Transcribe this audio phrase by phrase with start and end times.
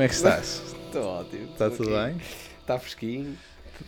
[0.00, 0.62] Como é que estás?
[0.86, 1.44] Estou ótimo.
[1.52, 2.12] Está Estou tudo aqui.
[2.14, 2.22] bem?
[2.62, 3.36] Está fresquinho.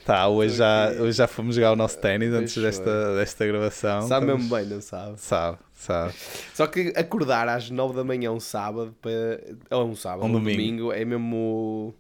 [0.05, 1.01] Tá, hoje já, aqui.
[1.01, 4.03] hoje já fomos jogar o nosso ténis antes desta, desta gravação.
[4.07, 5.19] sabe Estamos- mesmo bem, não sabe?
[5.19, 6.13] Sabe, sabe.
[6.53, 9.41] Só que acordar às 9 da manhã um sábado, para...
[9.71, 10.59] ou um sábado, Um um domingo.
[10.59, 11.95] domingo, é mesmo...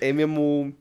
[0.00, 0.74] É mesmo...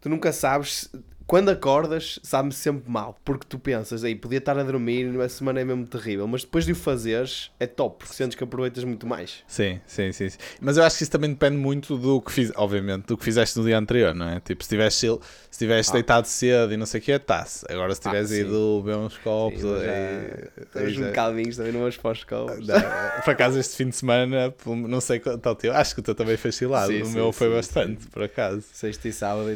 [0.00, 0.90] Tu nunca sabes...
[1.26, 3.18] Quando acordas, sabe-me sempre mal.
[3.24, 6.26] Porque tu pensas, aí podia estar a dormir, a semana é mesmo terrível.
[6.26, 9.42] Mas depois de o fazeres, é top, porque sentes que aproveitas muito mais.
[9.46, 10.38] Sim, sim, sim, sim.
[10.60, 13.58] Mas eu acho que isso também depende muito do que fiz, obviamente, do que fizeste
[13.58, 14.40] no dia anterior, não é?
[14.40, 15.06] Tipo, se tivesse,
[15.50, 15.94] se tivesse Ah.
[15.94, 17.64] deitado cedo e não sei o que, está-se.
[17.70, 18.40] Agora se Ah, tivesse sim.
[18.42, 19.66] ido beber uns copos, Sim,
[20.74, 22.66] mas já- um bocadinhos, também não vamos para os copos.
[22.66, 22.74] Não,
[23.24, 24.54] Por acaso, este fim de semana,
[24.88, 26.92] não sei quanto ao teu, acho que o teu também foi cilado.
[26.92, 28.64] Sim, o sim, meu foi bastante, por acaso.
[28.72, 29.48] Sexta e sábado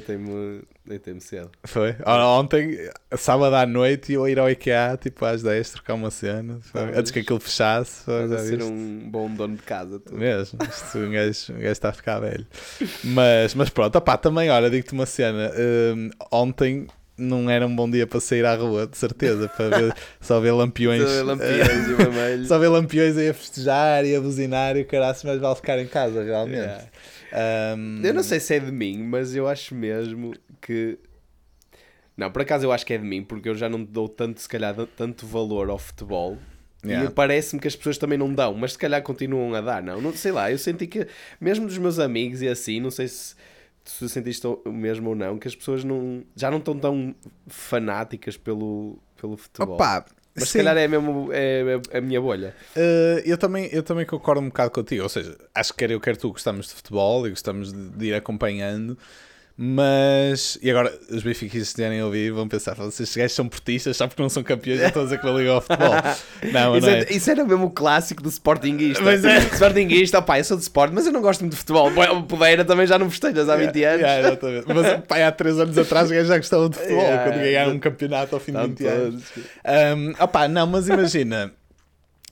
[0.87, 1.51] deitei-me deitei cedo.
[1.65, 1.95] Foi.
[2.07, 2.79] Ontem,
[3.17, 6.97] sábado à noite, eu ir ao IKEA, tipo às 10, trocar uma cena, Pois.
[6.97, 8.05] antes que aquilo fechasse.
[8.05, 9.99] foi, Estás a já ser um bom dono de casa.
[9.99, 10.15] Tu.
[10.15, 12.47] Mesmo, isto, um, gajo, um gajo está a ficar velho.
[13.05, 15.51] Mas, mas pronto, opá, também, olha, digo-te uma cena.
[15.95, 16.87] hum, ontem
[17.19, 20.53] não era um bom dia para sair à rua, de certeza, para ver, só ver
[20.53, 21.03] lampiões.
[21.03, 22.45] Só Lampiões e vermelho.
[22.47, 25.79] Só ver lampiões aí a festejar e a buzinar e o caraço, mas vale ficar
[25.79, 26.59] em casa, realmente.
[26.59, 26.85] Yeah.
[27.77, 30.99] Hum, Eu não sei se é de mim, mas eu acho mesmo que.
[32.17, 34.41] Não, por acaso eu acho que é de mim, porque eu já não dou tanto,
[34.41, 36.39] se calhar, tanto valor ao futebol.
[36.85, 37.11] Yeah.
[37.11, 40.01] E parece-me que as pessoas também não dão, mas se calhar continuam a dar, não?
[40.01, 41.07] não sei lá, eu senti que,
[41.41, 43.35] mesmo dos meus amigos e assim, não sei se,
[43.85, 47.15] se sentiste o mesmo ou não, que as pessoas não, já não estão tão
[47.49, 49.75] fanáticas pelo, pelo futebol.
[49.75, 50.05] Opá,
[50.37, 50.59] mas se sim.
[50.59, 52.55] calhar é mesmo é, é a minha bolha.
[52.77, 55.03] Uh, eu, também, eu também concordo um bocado contigo.
[55.03, 58.07] Ou seja, acho que quer eu, quer tu gostamos de futebol e gostamos de, de
[58.07, 58.99] ir acompanhando.
[59.59, 60.59] Mas.
[60.61, 64.07] E agora, os benfiquistas que estiverem a ouvir vão pensar: vocês gajos são portistas só
[64.07, 65.95] porque não são campeões, já estão a dizer que não ligam ao futebol.
[66.53, 67.13] Não, Isso, não é, é.
[67.13, 69.03] isso era mesmo o clássico do Sportingista.
[69.03, 69.39] Mas é.
[69.53, 71.91] Sportingista, pá, eu sou de Sport, mas eu não gosto muito de futebol.
[72.29, 74.01] Podeira também já não festejas há 20 anos.
[74.01, 74.39] Yeah.
[74.67, 77.73] Mas pá, há 3 anos atrás os gajos já gostavam de futebol Yeah, quando ganharam
[77.73, 79.25] um campeonato ao fim de Estão 20 anos.
[79.65, 81.53] Um, opá, não, mas imagina,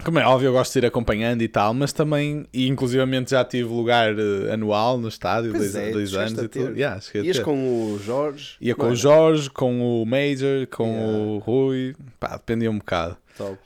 [0.03, 3.45] como é óbvio, eu gosto de ir acompanhando e tal, mas também, e inclusivamente já
[3.45, 6.77] tive lugar eh, anual no estádio, Pois dois, é, dois anos e tudo.
[6.77, 8.57] Yeah, Ias com o Jorge.
[8.61, 8.95] Ia com o?
[8.97, 11.19] Jorge, com o Major, com Yeah.
[11.19, 13.17] o Rui, pá, dependia um bocado.
[13.37, 13.59] Top.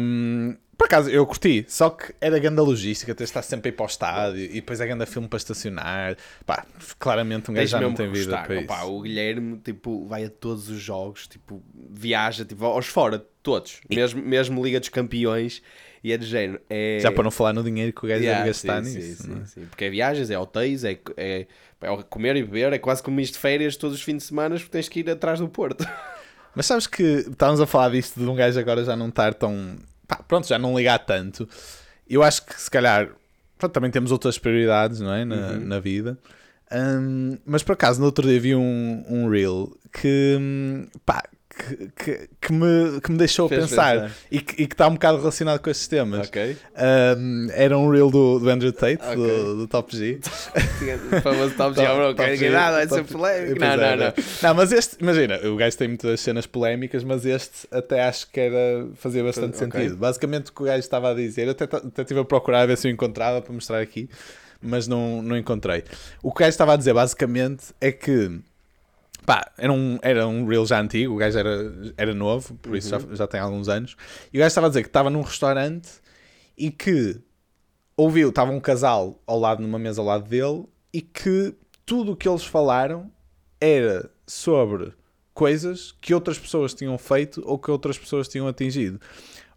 [0.00, 3.72] Um, por acaso, eu curti, só que era grande logística, ter de estar sempre a
[3.72, 6.16] ir para o estádio e depois é grande filme para estacionar.
[6.44, 6.66] Pá,
[6.98, 8.92] claramente um gajo já não tem vida para Opa, isso.
[8.92, 13.80] o Guilherme tipo, vai a todos os jogos, tipo, viaja tipo, aos fora, todos.
[13.88, 15.62] Mesmo, mesmo Liga dos Campeões.
[16.04, 16.60] E é de género.
[16.68, 16.98] É...
[17.00, 19.22] Já para não falar no dinheiro que o gajo Yeah, deve gastar sim, nisso.
[19.22, 19.34] é?
[19.34, 19.66] sim, sim.
[19.66, 21.46] Porque é viagens, é hotéis, é, é,
[21.80, 24.56] é comer e beber, é quase como isto de férias todos os fins de semana
[24.56, 25.86] porque tens que ir atrás do Porto.
[26.56, 29.76] Mas sabes que estávamos a falar disto de um gajo agora já não estar tão.
[30.16, 31.48] Pá, pronto, já não ligar tanto.
[32.08, 33.08] Eu acho que se calhar.
[33.58, 35.24] pronto, também temos outras prioridades, não é?
[35.24, 35.60] Na, Uhum.
[35.66, 36.18] na vida.
[36.72, 40.36] Hum, mas por acaso, no outro dia vi um, um reel que.
[40.40, 41.22] hum, pá.
[41.54, 44.16] Que, que, que me, que me deixou Fez pensar, pensar.
[44.30, 46.26] E, que, e que está um bocado relacionado com estes temas.
[46.28, 46.56] ok.
[47.18, 49.16] Hum, era um reel do, do Andrew Tate, Ok.
[49.16, 50.18] do, do Top G.
[51.12, 53.58] O famoso Top G, bro, Top quer G, que nada, vai ser polémico.
[53.58, 54.12] Pois Não, é, não, não.
[54.42, 58.40] Não, mas este, imagina, o gajo tem muitas cenas polémicas, mas este até acho que
[58.40, 59.80] era, fazia bastante Ok.
[59.80, 59.96] sentido.
[59.96, 62.66] Basicamente o que o gajo estava a dizer, eu até, até estive a procurar a
[62.66, 64.08] ver se eu encontrava para mostrar aqui,
[64.60, 65.84] mas não, não encontrei.
[66.22, 68.40] O que o gajo estava a dizer basicamente é que
[69.24, 72.88] pá, era um, era um reel já antigo, o gajo era, era novo, por isso
[72.88, 73.96] já, já tem alguns anos,
[74.32, 75.88] e o gajo estava a dizer que estava num restaurante
[76.56, 77.20] e que
[77.96, 81.54] ouviu, estava um casal ao lado, numa mesa ao lado dele, e que
[81.86, 83.10] tudo o que eles falaram
[83.60, 84.92] era sobre
[85.32, 89.00] coisas que outras pessoas tinham feito ou que outras pessoas tinham atingido.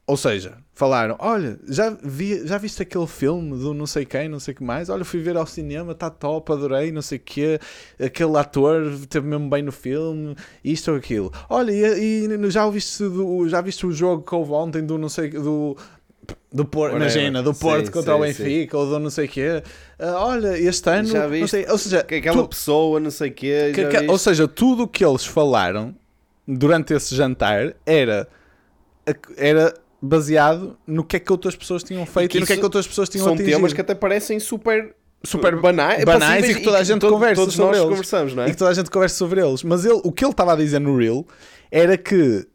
[0.07, 4.39] Ou seja, falaram: Olha, já, vi, já viste aquele filme do não sei quem, não
[4.39, 4.87] sei o que mais?
[4.87, 7.59] Olha, fui ver ao cinema, está top, adorei, não sei o quê.
[7.99, 11.31] Aquele ator teve mesmo bem no filme, isto ou aquilo.
[11.49, 15.09] Olha, e, e já, ouviste do, já viste o jogo que houve ontem do não
[15.09, 15.75] sei do.
[16.51, 19.29] Do Porto, imagina, do Sim, Porto contra sim, o Benfica ou do não sei o
[19.29, 19.61] quê.
[19.99, 23.29] Ah, olha, este ano, Já não sei, ou seja, Que aquela tu- pessoa, não sei
[23.29, 23.71] o quê.
[23.75, 25.93] que- que- ou seja, tudo o que eles falaram
[26.47, 28.27] durante esse jantar era,
[29.37, 29.73] era
[30.05, 32.63] baseado no que é que outras pessoas tinham feito e, que no que é que
[32.63, 33.55] outras pessoas tinham São atingido.
[33.55, 37.13] temas que até parecem super, Super banais, banais passíveis e que toda a gente todo-
[37.13, 37.89] conversa Todos sobre nós eles.
[37.89, 38.47] conversamos, não é?
[38.47, 39.63] E que toda a gente conversa sobre eles.
[39.63, 41.25] Mas ele, o que ele estava a dizer no Reel
[41.71, 42.45] era que,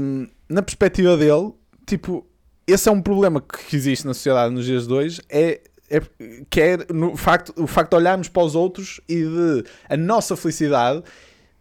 [0.00, 1.52] hum, na perspectiva dele,
[1.86, 2.26] tipo,
[2.66, 5.60] esse é um problema que existe na sociedade nos dias de hoje, é,
[5.90, 6.00] é
[6.48, 10.34] que é no facto, o facto de olharmos para os outros e de a nossa
[10.34, 11.02] felicidade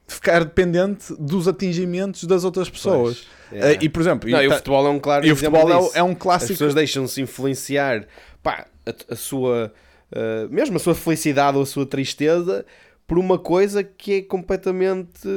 [0.07, 3.25] ficar dependente dos atingimentos das outras pessoas.
[3.49, 3.73] Pois, é.
[3.73, 5.35] Eh, e, por exemplo, Não, e e o tá- futebol é um claro e o
[5.35, 6.53] futebol é, é um As clássico.
[6.53, 8.05] pessoas deixam-se influenciar
[8.41, 9.73] pá, a, a sua
[10.11, 12.65] uh, mesmo a sua felicidade ou a sua tristeza
[13.05, 15.27] por uma coisa que é completamente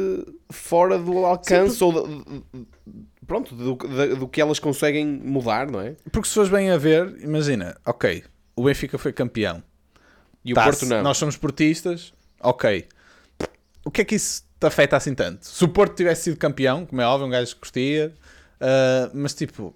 [0.50, 2.66] fora do alcance Sim, ou de,
[3.26, 5.96] pronto, do, do, do, que elas conseguem mudar, não é?
[6.12, 8.22] Porque se fores bem a ver, imagina, ok,
[8.54, 9.62] o Benfica foi campeão
[10.44, 11.02] e o Porto não.
[11.02, 12.86] Nós somos portistas, ok.
[13.84, 15.46] O que é que isso te afeta assim tanto?
[15.46, 18.12] Se o Porto tivesse sido campeão, como é óbvio, um gajo que curtia,
[18.60, 19.74] uh, mas tipo,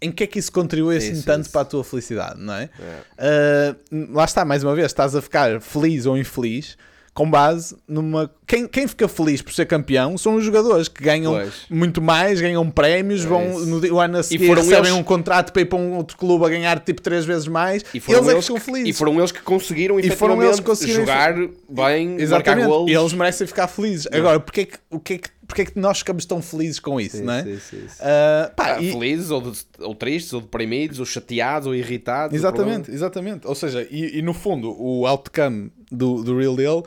[0.00, 1.52] em que é que isso contribui assim isso, tanto isso.
[1.52, 2.70] para a tua felicidade, não é?
[3.18, 3.74] é.
[3.92, 6.76] Uh, lá está, mais uma vez, estás a ficar feliz ou infeliz
[7.18, 8.30] com base numa.
[8.46, 11.52] Quem, quem fica feliz por ser campeão são os jogadores que ganham pois.
[11.68, 14.92] muito mais, ganham prémios, é vão no ano a seguir e recebem eles...
[14.92, 17.84] um contrato para ir para um outro clube a ganhar tipo três vezes mais.
[17.92, 18.88] E foram eles, eles é que ficam felizes.
[18.88, 21.34] E foram eles que conseguiram e foram eles que conseguiram jogar
[21.68, 22.68] bem, Exatamente.
[22.68, 24.06] marcar Eles merecem ficar felizes.
[24.12, 24.16] É.
[24.16, 26.78] Agora, porque é que, o que é que porque é que nós ficamos tão felizes
[26.78, 27.42] com isso, sim, não é?
[27.42, 28.02] Sim, sim, sim.
[28.02, 28.92] Uh, pá, ah, e...
[28.92, 32.36] Felizes, ou, de, ou, tristes, ou deprimidos, ou chateados, ou irritados.
[32.36, 33.46] Exatamente, exatamente.
[33.46, 36.86] Ou seja, e, e, no fundo, o outcome do, do Real Deal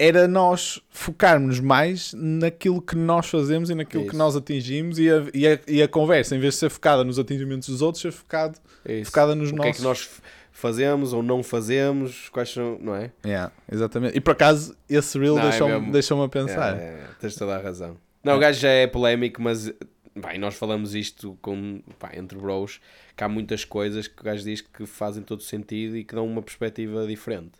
[0.00, 4.12] era nós focarmos mais naquilo que nós fazemos e naquilo Isso.
[4.12, 7.04] que nós atingimos e a, e, a, e a conversa, em vez de ser focada
[7.04, 8.58] nos atingimentos dos outros, ser focado,
[9.04, 9.58] focada nos o nossos.
[9.58, 10.10] O que é que nós
[10.52, 13.10] fazemos ou não fazemos, quais são, não é?
[13.22, 14.16] Yeah, exatamente.
[14.16, 16.78] E por acaso, esse reel é deixou-me é deixou a pensar.
[16.78, 17.98] É, é, tens toda a razão.
[18.24, 19.70] Não, o gajo já é polémico, mas
[20.16, 22.80] bem, nós falamos isto com, pá, entre bros,
[23.14, 26.26] que há muitas coisas que o gajo diz que fazem todo sentido e que dão
[26.26, 27.52] uma perspectiva diferente.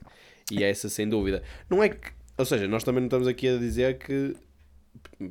[0.51, 1.43] E é essa sem dúvida.
[1.69, 4.35] Não é que ou seja, nós também não estamos aqui a dizer que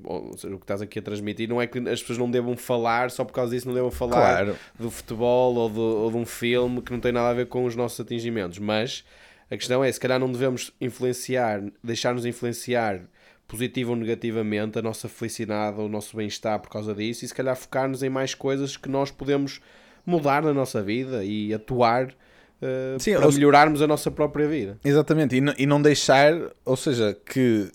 [0.03, 2.55] ou seja, o que estás aqui a transmitir não é que as pessoas não devam
[2.55, 4.55] falar só por causa disso, não devam falar claro.
[4.77, 7.65] do futebol ou, do, ou de um filme que não tem nada a ver com
[7.65, 9.03] os nossos atingimentos, mas
[9.49, 13.01] a questão é, se calhar não devemos influenciar, deixar-nos influenciar
[13.47, 17.33] positivo ou negativamente a nossa felicidade ou o nosso bem-estar por causa disso e se
[17.33, 19.59] calhar focar-nos em mais coisas que nós podemos
[20.05, 22.13] mudar na nossa vida e atuar
[22.61, 24.79] uh, Sim, para melhorarmos a nossa própria vida.
[24.83, 26.33] Exatamente, e, e não deixar,
[26.65, 27.71] ou seja, que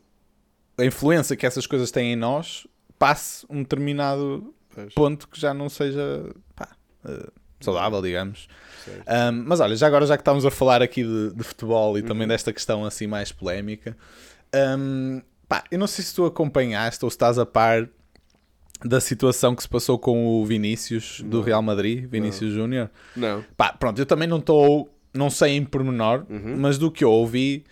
[0.78, 2.66] a influência que essas coisas têm em nós
[2.98, 4.94] passe um determinado pois.
[4.94, 6.68] ponto que já não seja pá,
[7.04, 8.48] uh, saudável, digamos.
[8.88, 12.02] Um, mas olha, já agora já que estamos a falar aqui de, de futebol e
[12.02, 12.06] uhum.
[12.06, 13.96] também desta questão assim mais polémica,
[14.78, 17.88] um, pá, eu não sei se tu acompanhaste ou se estás a par
[18.82, 22.90] da situação que se passou com o Vinícius do Real Madrid, Vinícius Júnior.
[23.16, 23.44] Não.
[23.56, 26.56] Pá, pronto, eu também não estou, não sei em pormenor, uhum.
[26.58, 27.64] mas do que eu ouvi.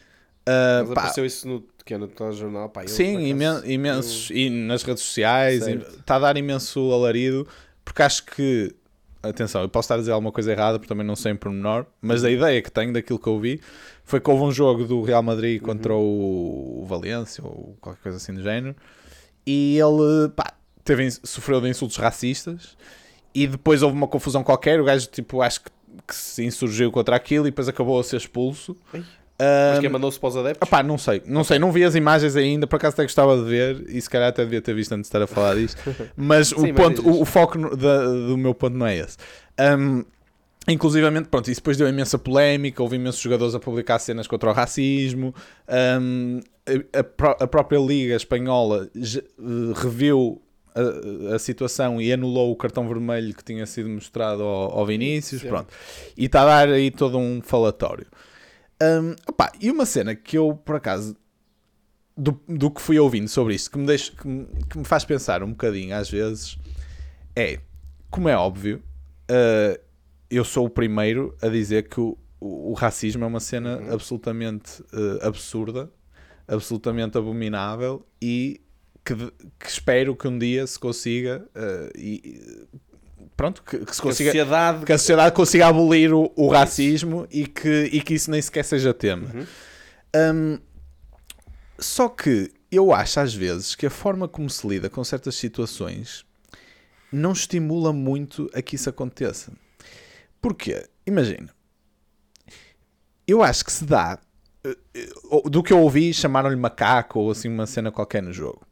[0.43, 4.37] Uh, mas pá, apareceu isso no, que é no telejornal, pá, Sim, imen imensos, eu...
[4.37, 7.47] e nas redes sociais, está a dar imenso alarido,
[7.85, 8.75] porque acho que,
[9.23, 11.87] atenção, eu posso estar a dizer alguma coisa errada, porque também não sei em pormenor,
[12.01, 12.35] mas a uhum.
[12.35, 13.61] ideia que tenho daquilo que eu vi
[14.05, 16.01] foi que houve um jogo do Real Madrid contra uhum.
[16.01, 18.75] o, o Valência, ou qualquer coisa assim do género,
[19.47, 22.77] e ele, pá, teve, sofreu de insultos racistas
[23.35, 24.81] e depois houve uma confusão qualquer.
[24.81, 25.71] O gajo, tipo, acho que,
[26.07, 28.77] que se insurgiu contra aquilo e depois acabou a ser expulso.
[29.39, 30.69] Mas quem mandou-se para os adeptos?
[30.69, 33.45] Opá, não sei, não sei, não vi as imagens ainda, por acaso até gostava de
[33.45, 35.83] ver e se calhar até devia ter visto antes de estar a falar disto,
[36.17, 39.17] mas Sim, o, ponto, o, o, foco da, do meu ponto não é esse.
[39.59, 40.05] Um,
[40.69, 44.53] Inclusivamente, pronto, isso depois deu imensa polémica, houve imensos jogadores a publicar cenas contra o
[44.53, 45.35] racismo,
[46.01, 48.89] um, a, a, a, própria Liga Espanhola
[49.75, 50.41] reviu
[50.75, 55.43] a, a, situação e anulou o cartão vermelho que tinha sido mostrado ao, ao Vinícius,
[55.43, 55.49] Sim.
[55.49, 55.73] pronto.
[56.17, 58.07] E está a dar aí todo um falatório.
[58.83, 61.17] Um, opa, e uma cena que eu, por acaso,
[62.17, 65.05] do, do que fui ouvindo sobre isto, que me, deixa, que, me, que me faz
[65.05, 66.59] pensar um bocadinho às vezes,
[67.35, 67.61] é,
[68.11, 68.83] como é óbvio,
[69.31, 69.81] uh,
[70.31, 73.95] eu sou o primeiro a dizer que o, o, o racismo é uma cena uhum.
[73.95, 75.91] absolutamente uh, absurda,
[76.47, 78.61] absolutamente abominável e
[79.05, 82.67] que, que, espero que um dia se consiga uh, e,
[83.37, 84.87] pronto, que, que, se consiga, que, a sociedade...
[84.87, 88.65] que a sociedade consiga abolir o, o racismo e que, e que isso nem sequer
[88.65, 89.29] seja tema.
[89.35, 89.47] Uhum.
[90.15, 90.59] Um,
[91.79, 96.25] só que eu acho às vezes que a forma como se lida com certas situações
[97.13, 99.53] não estimula muito a que isso aconteça.
[100.41, 100.87] Porquê?
[101.07, 101.51] Imagina,
[103.27, 104.19] eu acho que se dá.
[104.65, 105.09] Eh, eh,
[105.51, 108.63] do que eu ouvi, chamaram-lhe macaco ou assim uma cena qualquer no jogo.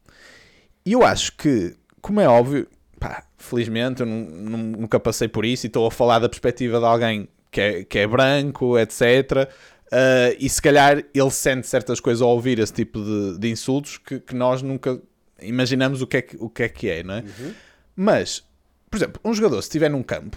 [0.84, 2.66] E eu acho que, como é óbvio,
[2.98, 7.28] pá, felizmente eu nunca passei por isso e estou a falar da perspectiva de alguém
[7.50, 9.48] que é, que é branco, etc.
[9.86, 13.98] Uh, e se calhar ele sente certas coisas ao ouvir esse tipo de, de insultos
[13.98, 15.00] que, que, nós nunca
[15.42, 17.20] imaginamos o que é que, o que, é, que é, não é?
[17.20, 17.54] Uhum.
[17.96, 18.44] Mas,
[18.88, 20.36] por exemplo, um jogador, se estiver num campo,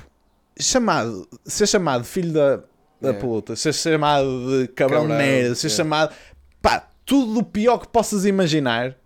[0.60, 2.58] chamado, ser chamado filho da,
[3.00, 3.14] da é.
[3.14, 5.70] puta, ser chamado de cabrão merda, ser é.
[5.70, 6.16] chamado
[6.62, 8.98] pá, tudo o pior que possas imaginar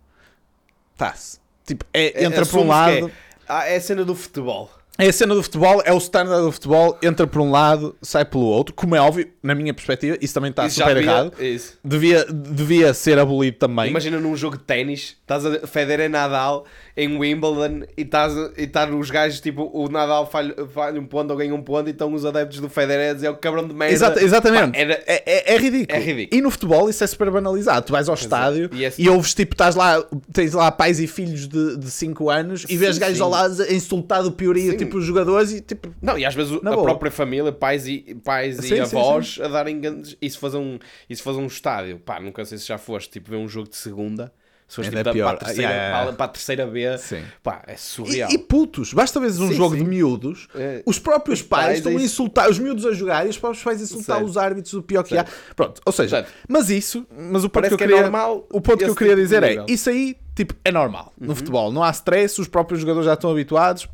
[0.98, 1.38] está-se.
[1.64, 3.08] Tipo, é, é, entra por um lado.
[3.08, 3.12] É,
[3.48, 4.70] ah, é a cena do futebol.
[5.00, 8.24] É a cena do futebol, é o standard do futebol, entra por um lado, sai
[8.24, 8.74] pelo outro.
[8.74, 11.32] Como é óbvio, na minha perspectiva, isso também está Isso super devia- errado.
[11.40, 11.78] Isso.
[11.84, 13.90] Devia, devia ser abolido também.
[13.90, 16.64] Imagina num jogo de ténis, estás a Federer Nadal
[17.00, 21.30] em Wimbledon e estás e tá os gajos, tipo, o Nadal falha, falha um ponto
[21.30, 23.72] ou ganha um ponto e estão os adeptos do Federer a dizer o cabrão de
[23.72, 23.94] merda.
[23.94, 24.72] Exata- exatamente.
[24.72, 25.96] Pá, era- é, é- é ridículo.
[25.96, 26.36] É ridículo.
[26.36, 27.86] E no futebol isso é super banalizado.
[27.86, 31.06] Tu vais ao estádio E esse- e ouves tipo, estás lá, tens lá pais e
[31.06, 33.22] filhos de 5 anos e vês Sim, gajos sim.
[33.22, 34.76] ao lado insultar do pioria, Sim.
[34.78, 35.94] tipo os jogadores e tipo.
[36.02, 36.82] Não, e às vezes a boa.
[36.82, 40.16] própria família, pais e, pais e avós a darem grandes.
[40.20, 40.78] E se fazer um,
[41.22, 44.32] fazer um estádio, pá, nunca sei se já foste tipo ver um jogo de segunda,
[44.76, 45.24] Ainda tipo, é da- pior.
[45.24, 47.24] para, a terceira, Yeah, para- para a terceira B, Sim.
[47.42, 48.30] pá, é E, surreal.
[48.30, 49.82] e putos, basta ver um Sim, jogo sim.
[49.82, 50.82] de miúdos, É.
[50.84, 53.64] os próprios pais, pais estão é a insultar, os miúdos a jogar e os próprios
[53.64, 54.28] pais a insultar Certo.
[54.28, 55.24] os árbitros, o pior que há.
[55.56, 56.32] Pronto, ou seja, Certo.
[56.46, 58.94] mas isso, mas o ponto Parece que eu é queria, normal o ponto que eu
[58.94, 61.28] queria tipo dizer é, isso aí, tipo, é normal Uhum.
[61.28, 63.88] no futebol, não há stress, os próprios jogadores já estão habituados,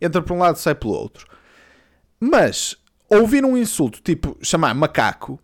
[0.00, 1.24] entra por um lado, sai pelo outro.
[2.18, 2.76] Mas
[3.08, 5.38] ouvir um insulto, tipo, chamar macaco,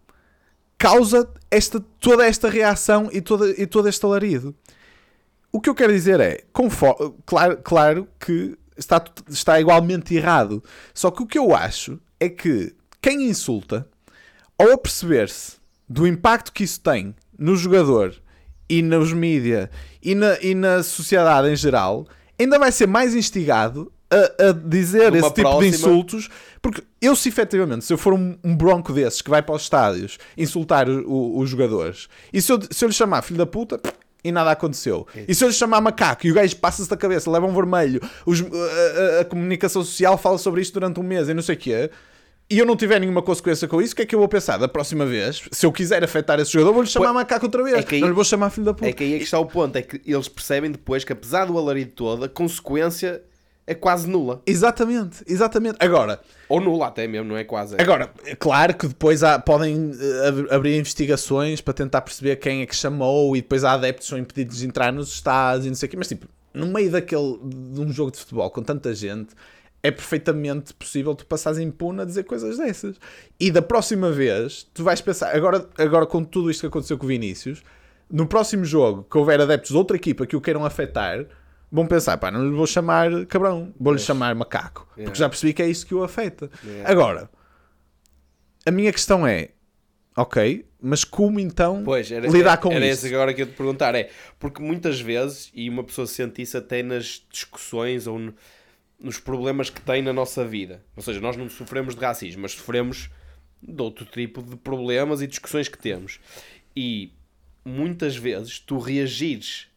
[0.82, 4.52] causa esta, toda esta reação e, toda, e todo este alarido.
[5.52, 10.62] O que eu quero dizer é, confo- claro, claro que está, está igualmente errado.
[10.92, 13.86] Só que o que eu acho é que quem insulta,
[14.58, 15.56] ao aperceber-se
[15.88, 18.14] do impacto que isso tem no jogador
[18.68, 19.70] e nos mídia
[20.02, 22.06] e na, e na sociedade em geral,
[22.38, 26.28] ainda vai ser mais instigado a, a dizer esse tipo próxima- de insultos.
[26.60, 29.62] Porque eu, se efetivamente, se eu for um, um bronco desses que vai para os
[29.62, 33.46] estádios insultar o- o- os jogadores, e se eu, se eu lhe chamar filho da
[33.46, 33.80] puta,
[34.24, 35.04] e nada aconteceu.
[35.26, 38.00] E se eu lhe chamar macaco e o gajo passa-se da cabeça, leva um vermelho,
[38.24, 41.56] os- a, a- a comunicação social fala sobre isto durante um mês e não sei
[41.56, 41.90] o quê,
[42.48, 44.58] e eu não tiver nenhuma consequência com isso, o que é que eu vou pensar?
[44.58, 47.78] Da próxima vez, se eu quiser afetar esse jogador, vou-lhe chamar Pois- macaco outra vez.
[47.78, 48.88] é que aí- não lhe vou chamar filho da puta.
[48.88, 51.46] É que aí é que está o ponto, é que eles percebem depois que apesar
[51.46, 53.20] do alarido todo, a consequência
[53.66, 54.42] é quase nula.
[54.46, 55.76] Exatamente, exatamente.
[55.80, 57.76] Agora, Ou nula até mesmo, não é quase.
[57.80, 62.62] Agora, é claro que depois há- podem eh, ab- abrir investigações para tentar perceber quem
[62.62, 65.68] é que chamou e depois há adeptos que são impedidos de entrar nos estados e
[65.68, 68.62] não sei o quê, mas tipo, no meio daquele, de um jogo de futebol com
[68.62, 69.34] tanta gente,
[69.82, 72.96] é perfeitamente possível tu passares impune a dizer coisas dessas.
[73.40, 77.04] E da próxima vez, tu vais pensar, agora, agora com tudo isto que aconteceu com
[77.04, 77.62] o Vinícius,
[78.10, 81.24] no próximo jogo que houver adeptos de outra equipa que o queiram afetar,
[81.72, 85.62] vão pensar, pá, não lhe vou chamar cabrão, vou-lhe chamar macaco, porque já percebi que
[85.62, 86.50] é isto que o afeta.
[86.62, 86.90] Yeah.
[86.90, 87.30] Agora,
[88.66, 89.48] a minha questão é,
[90.16, 93.06] ok, mas como então Pois, era, lidar era, com era isso?
[93.06, 93.94] esse agora que eu te perguntar.
[93.94, 98.34] É, porque muitas vezes, e uma pessoa sente isso até nas discussões ou no-
[99.00, 100.84] nos problemas que tem na nossa vida.
[100.94, 103.10] Ou seja, nós não sofremos de racismo, mas sofremos
[103.60, 106.20] de outro tipo de problemas e discussões que temos.
[106.76, 107.12] E
[107.64, 109.68] muitas vezes tu reagires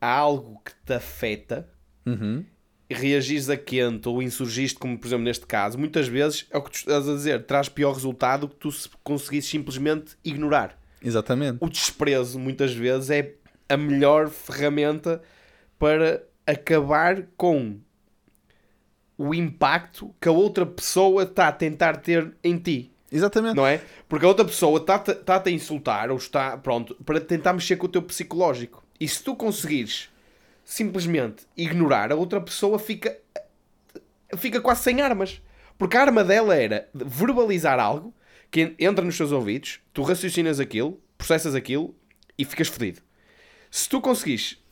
[0.00, 1.68] a algo que te afeta
[2.06, 2.44] Uhum.
[2.88, 6.62] e reagires a quente ou insurgiste, como por exemplo neste caso, muitas vezes é o
[6.62, 11.58] que tu estás a dizer, traz pior resultado que tu se conseguisses simplesmente ignorar Exatamente.
[11.60, 13.34] o desprezo muitas vezes é
[13.68, 15.22] a melhor ferramenta
[15.78, 17.78] para acabar com
[19.16, 23.54] o impacto que a outra pessoa está a tentar ter em ti, Exatamente.
[23.56, 23.80] não é?
[24.08, 27.86] Porque a outra pessoa está-te está a insultar ou está, pronto, para tentar mexer com
[27.86, 28.82] o teu psicológico.
[29.00, 30.10] E se tu conseguires
[30.62, 33.18] simplesmente ignorar, a outra pessoa fica,
[34.36, 35.42] fica quase sem armas.
[35.78, 38.14] Porque a arma dela era verbalizar algo
[38.50, 41.94] que entra nos teus ouvidos, tu raciocinas aquilo, processas aquilo
[42.36, 43.00] e ficas fedido.
[43.70, 44.62] Se tu conseguires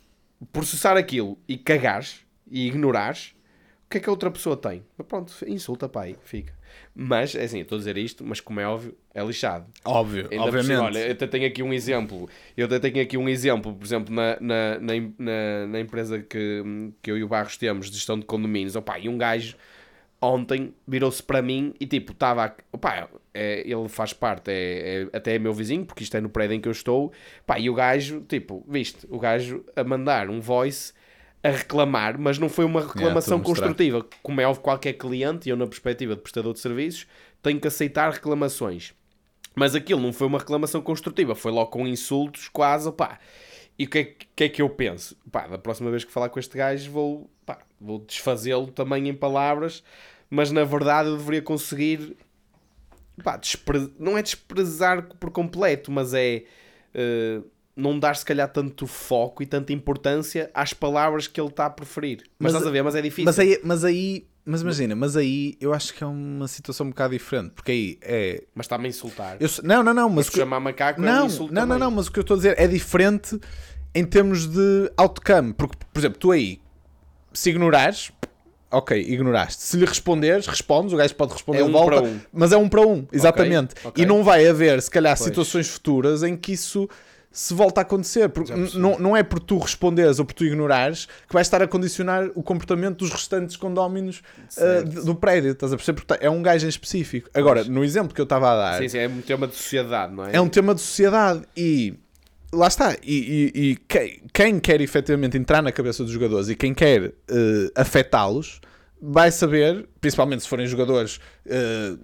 [0.52, 3.34] processar aquilo e cagares e ignorares,
[3.86, 4.84] o que é que a outra pessoa tem?
[5.08, 6.52] Pronto, insulta, pai, fica.
[6.94, 9.66] Mas, é assim, eu estou a dizer isto, mas como é óbvio, é lixado.
[9.84, 10.78] Óbvio, Ainda obviamente.
[10.78, 12.28] olha, eu até tenho aqui um exemplo.
[12.56, 16.62] Eu até tenho aqui um exemplo, por exemplo, na, na, na, na, empresa que,
[17.02, 18.76] que eu e o Barros temos, de gestão de condomínios.
[18.76, 19.56] Opa, e um gajo
[20.20, 22.54] ontem virou-se para mim e tipo, estava.
[22.72, 26.28] Opa, é, ele faz parte, é, é- até é meu vizinho, porque isto é no
[26.28, 27.12] prédio em que eu estou.
[27.46, 30.92] Pá, e o gajo, tipo, viste, o gajo a mandar um voice
[31.42, 33.66] a reclamar, mas não foi uma reclamação mostrar.
[33.66, 34.06] construtiva.
[34.22, 37.06] Como é óbvio, qualquer cliente, e eu na perspectiva de prestador de serviços,
[37.42, 38.92] tenho que aceitar reclamações.
[39.58, 43.18] Mas aquilo não foi uma reclamação construtiva, foi logo com insultos, quase, pá.
[43.78, 44.04] E o que é,
[44.36, 45.16] que é que eu penso?
[45.30, 49.14] Pá, da próxima vez que falar com este gajo, vou, pá, vou desfazê-lo também em
[49.14, 49.82] palavras,
[50.30, 52.16] mas na verdade eu deveria conseguir,
[53.22, 56.44] pá, despre- não é desprezar por completo, mas é
[56.94, 57.40] eh,
[57.76, 61.70] não dar se calhar tanto foco e tanta importância às palavras que ele está a
[61.70, 62.22] preferir.
[62.38, 63.24] Mas, Mas- estás a ver, mas é difícil.
[63.26, 66.90] Mas aí, mas aí, mas imagina, mas aí eu acho que é uma situação um
[66.90, 68.42] bocado diferente, porque aí é.
[68.54, 69.36] Mas está-me a insultar.
[69.38, 71.90] Eu, não, não, não, mas que- chamar macaco é um não, insulto não, não, não,
[71.90, 73.38] mas o que eu estou a dizer é diferente
[73.94, 75.52] em termos de outcome.
[75.52, 76.60] Porque, por exemplo, tu aí,
[77.32, 78.10] se ignorares,
[78.70, 79.62] ok, ignoraste.
[79.62, 82.20] Se lhe responderes, respondes, o gajo pode responder É um volta, para um.
[82.32, 83.74] mas é um para um, exatamente.
[83.84, 84.02] ok.
[84.02, 85.26] E não vai haver, se calhar, Pois.
[85.28, 86.88] situações futuras em que isso
[87.30, 88.28] se volta a acontecer.
[88.28, 91.68] Porque não, não é por tu responderes ou por tu ignorares que vais estar a
[91.68, 94.22] condicionar o comportamento dos restantes condóminos
[94.84, 95.52] de- do prédio.
[95.52, 96.02] Estás a perceber?
[96.04, 97.28] Porque é um gajo em específico.
[97.34, 100.14] Agora, no exemplo que eu estava a dar, Sim, sim, é um tema de sociedade,
[100.14, 100.30] não é?
[100.36, 101.94] é um tema de sociedade e
[102.52, 102.96] lá está.
[103.02, 107.12] E, e- e quem, quem quer efetivamente entrar na cabeça dos jogadores e quem quer
[107.30, 108.60] eh, afetá-los
[109.00, 111.94] vai saber, principalmente se forem jogadores eh,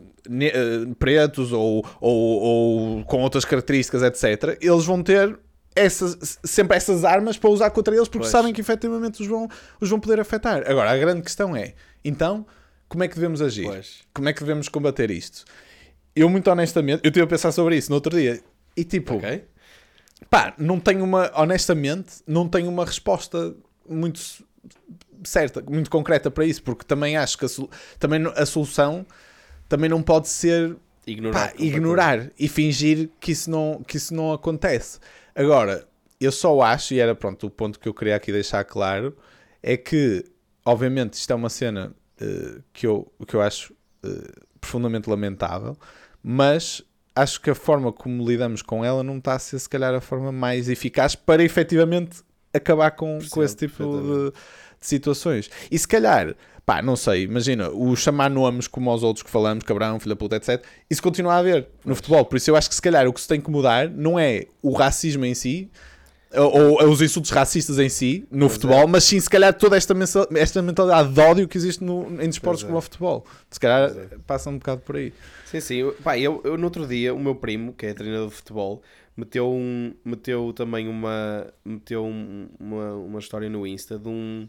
[0.98, 5.38] pretos ou, ou, ou com outras características, etc., eles vão ter.
[5.76, 8.30] Essas, sempre essas armas para usar contra eles porque Pois.
[8.30, 9.48] sabem que efetivamente os vão,
[9.80, 10.62] os vão poder afetar.
[10.70, 12.46] Agora, a grande questão é: então,
[12.88, 13.66] como é que devemos agir?
[13.66, 14.02] Pois.
[14.14, 15.44] Como é que devemos combater isto?
[16.14, 18.40] Eu, muito honestamente, eu estive a pensar sobre isso no outro dia
[18.76, 19.44] e tipo, Ok?
[20.30, 23.52] pá, não tenho uma, honestamente, não tenho uma resposta
[23.88, 24.20] muito
[25.24, 27.48] certa, muito concreta para isso, porque também acho que a,
[27.98, 29.04] também a solução
[29.68, 31.50] também não pode ser Ignorar.
[31.50, 34.98] pá, ignorar e fingir que isso, não, que isso não acontece.
[35.34, 35.86] Agora,
[36.20, 39.16] eu só acho, e era pronto o ponto que eu queria aqui deixar claro,
[39.62, 40.24] é que,
[40.64, 45.76] obviamente, isto é uma cena eh, que, eu, que eu acho eh, profundamente lamentável,
[46.22, 46.82] mas
[47.14, 50.00] acho que a forma como lidamos com ela não está a ser, se calhar, a
[50.00, 55.50] forma mais eficaz para efetivamente acabar com, com Percebo esse tipo de, de situações.
[55.70, 56.34] E se calhar,
[56.66, 60.18] pá, não sei, imagina, o chamar nomes como aos outros que falamos, cabrão, filha da
[60.18, 60.62] puta, etc.
[60.90, 62.24] Isso continua a haver no futebol.
[62.24, 64.46] Por isso eu acho que se calhar o que se tem que mudar não é
[64.62, 65.70] o racismo em si,
[66.36, 69.94] ou, ou os insultos racistas em si, no futebol, mas sim se calhar toda esta,
[69.94, 72.66] mensa- esta mentalidade de ódio que existe no, em desportos Pois é.
[72.66, 73.26] como o futebol.
[73.50, 74.16] Se calhar Pois é.
[74.26, 75.12] passa um bocado por aí.
[75.44, 75.92] Sim, sim.
[76.02, 78.82] Pá, eu, eu no outro dia, o meu primo, que é treinador de futebol,
[79.16, 84.48] meteu, um, meteu também uma, meteu um- uma, uma história no Insta de, um,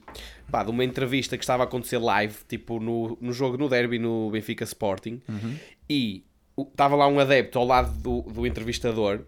[0.50, 4.00] pá, de uma entrevista que estava a acontecer live, tipo no, no jogo no derby
[4.00, 5.22] no Benfica Sporting,
[5.90, 6.24] e
[6.56, 9.22] o- estava lá um adepto ao lado do, do entrevistador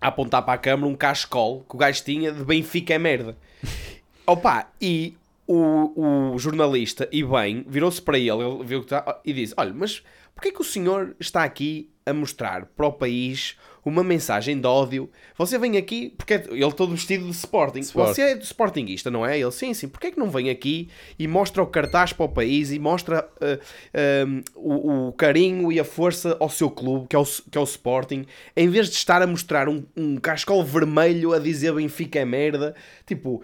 [0.00, 3.36] a apontar para a câmara um cascol que o gajo tinha de Benfica é merda.
[4.26, 5.14] Opa, e
[5.46, 9.72] o, o jornalista, e bem, virou-se para ele, ele viu que tá, e disse: Olha,
[9.72, 10.02] mas
[10.34, 15.10] porquê que o senhor está aqui a mostrar para o país uma mensagem de ódio?
[15.36, 17.80] Você vem aqui, porque é- ele todo vestido de Sporting.
[17.80, 18.08] Sport.
[18.08, 19.38] Você é do Sportingista, não é?
[19.38, 19.88] Ele, sim, sim.
[19.88, 20.88] Porquê que não vem aqui
[21.18, 25.84] e mostra o cartaz para o país e mostra ah, o, o carinho e a
[25.84, 28.24] força ao seu clube, que é o, que é o Sporting,
[28.56, 32.74] em vez de estar a mostrar um, um cascol vermelho a dizer Benfica é merda?
[33.06, 33.42] Tipo,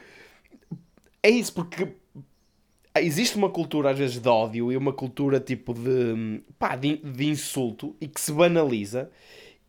[1.22, 1.86] é isso, porque
[2.96, 7.26] existe uma cultura às vezes de ódio e uma cultura tipo de, pá, de, de
[7.26, 9.10] insulto e que se banaliza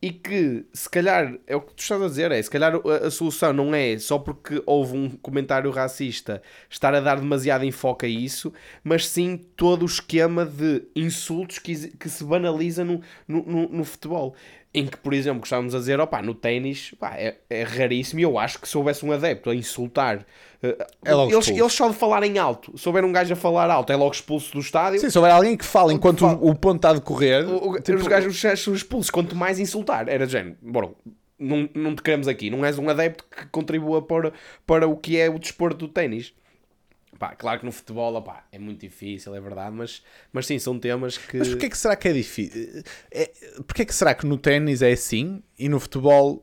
[0.04, 3.06] e que se calhar é o que tu estás a dizer, é se calhar a,
[3.06, 8.04] a solução não é só porque houve um comentário racista estar a dar demasiado enfoque
[8.04, 13.42] a isso, mas sim todo o esquema de insultos que, que se banaliza no, no,
[13.46, 14.34] no, no futebol.
[14.76, 18.36] Em que, por exemplo, gostávamos a dizer, opá, no ténis é, é raríssimo e eu
[18.36, 20.26] acho que se houvesse um adepto a insultar,
[20.60, 23.92] eh, É eles, eles só de falarem alto, se houver um gajo a falar alto,
[23.92, 24.98] é logo expulso do estádio.
[24.98, 26.38] Sim, se houver alguém que fala enquanto fala.
[26.40, 29.10] o, o ponto está a decorrer, O- o- tipo, os gajos os gajos são expulsos,
[29.10, 30.08] quanto mais insultar.
[30.08, 30.92] Era de género, bom,
[31.38, 34.32] não, não te queremos aqui, não és um adepto que contribua para,
[34.66, 36.32] para o que é o desporto do ténis.
[37.28, 40.78] Pá, claro que no futebol opá, é muito difícil, é verdade, mas, mas sim, são
[40.78, 41.38] temas que.
[41.38, 42.82] Mas porquê que será que é difícil?
[43.10, 43.30] É,
[43.66, 46.42] porquê que será que no ténis é assim e no futebol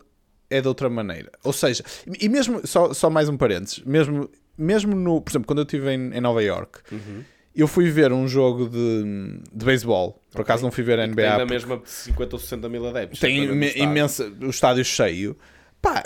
[0.50, 1.32] é de outra maneira?
[1.44, 1.84] Ou seja,
[2.20, 5.92] e mesmo, só, só mais um parênteses, mesmo, mesmo no, por exemplo, quando eu estive
[5.92, 7.24] em, em Nova York, Uhum.
[7.56, 11.16] eu fui ver um jogo de, de beisebol, por acaso não fui ver a NBA,
[11.16, 13.20] tem da porque mesma 50 ou 60 mil adeptos.
[13.20, 13.84] tem estádio.
[13.84, 15.38] imensa, o estádio cheio,
[15.80, 16.06] pá,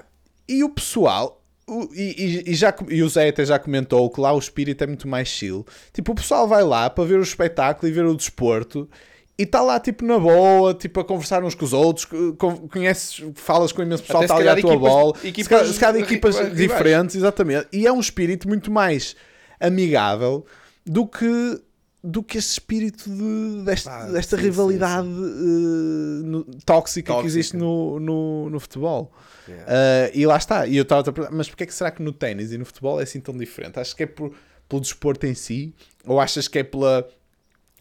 [0.49, 1.41] e o pessoal...
[1.67, 4.87] o- e, e- já, e o Zé até já comentou que lá o espírito é
[4.87, 5.65] muito mais chill.
[5.93, 8.89] Tipo, o pessoal vai lá para ver o espetáculo e ver o desporto
[9.37, 12.05] e está lá, tipo, na boa, tipo, a conversar uns com os outros.
[12.37, 15.17] co- Conheces, falas com o imenso pessoal, está ali à tua equipas- bola.
[15.19, 16.55] Se equipas calhar- se calhar equipas rivais.
[16.57, 17.67] diferentes, exatamente.
[17.73, 19.15] E é um espírito muito mais
[19.59, 20.45] amigável
[20.85, 21.59] do que.
[22.07, 27.13] Do que este espírito de, desta, Ah, desta sim, sim, rivalidade eh, no- tóxica, que
[27.13, 27.27] Tóxica.
[27.27, 29.11] existe no, no, no futebol.
[29.47, 29.65] Yeah.
[29.71, 30.67] Uh, e lá está.
[30.67, 32.65] E eu estava a perguntar, mas porquê é que será que no ténis e no
[32.65, 33.79] futebol é assim tão diferente?
[33.79, 34.35] Achas que é por,
[34.69, 35.73] pelo desporto em si?
[36.05, 37.07] Ou achas que é pela,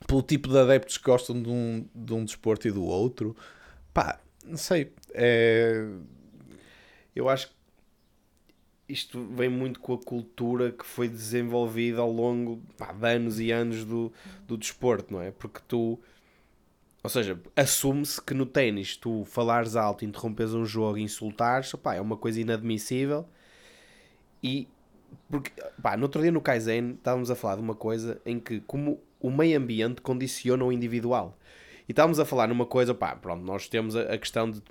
[0.06, 3.36] pelo tipo de adeptos que gostam de um, de um desporto e do outro?
[3.92, 4.90] Pá, não sei.
[5.12, 5.86] É...
[7.14, 7.53] Eu acho que
[8.88, 13.50] isto vem muito com a cultura que foi desenvolvida ao longo pá, de anos e
[13.50, 14.12] anos do,
[14.46, 15.30] do desporto, não é?
[15.30, 15.98] Porque tu,
[17.02, 22.00] ou seja, assume-se que no ténis tu falares alto, interrompes um jogo insultares, opá, é
[22.00, 23.26] uma coisa inadmissível
[24.42, 24.68] e
[25.30, 25.50] Porque,
[25.82, 29.00] pá, no outro dia no Kaizen estávamos a falar de uma coisa em que, como
[29.20, 31.38] o meio ambiente condiciona o individual.
[31.88, 34.62] E estávamos a falar numa coisa, pá, pronto, nós temos a, a questão de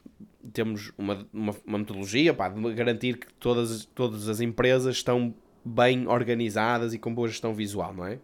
[0.52, 6.08] temos uma, uma, uma metodologia pá, de garantir que todas, todas as empresas estão bem
[6.08, 8.20] organizadas e com boa gestão visual, não é?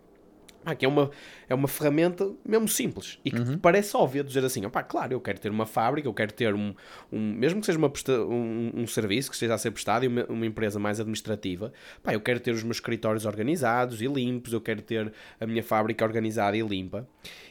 [0.65, 1.09] Ah, que é uma,
[1.47, 3.57] é uma ferramenta mesmo simples e que Uhum.
[3.57, 6.75] parece óbvio dizer assim, opá, claro, eu quero ter uma fábrica, eu quero ter um,
[7.09, 10.09] um mesmo que seja uma presta- um, um serviço que esteja a ser prestado e
[10.09, 11.71] uma, uma empresa mais administrativa,
[12.03, 15.63] pá, eu quero ter os meus escritórios organizados e limpos, eu quero ter a minha
[15.63, 17.07] fábrica organizada e limpa.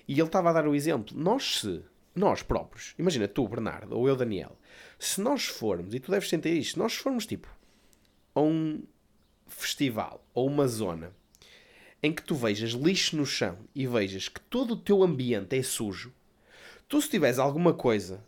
[0.07, 1.81] E ele estava a dar o exemplo, nós se,
[2.15, 4.58] nós próprios, imagina tu, Bernardo, ou eu, Daniel,
[4.99, 7.49] se nós formos, e tu deves sentir isto, se nós formos tipo
[8.35, 8.83] a um
[9.47, 11.13] festival ou uma zona
[12.03, 15.63] em que tu vejas lixo no chão e vejas que todo o teu ambiente é
[15.63, 16.13] sujo,
[16.89, 18.25] tu se tiveres alguma coisa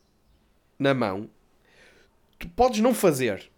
[0.79, 1.31] na mão,
[2.39, 3.51] tu podes não fazer.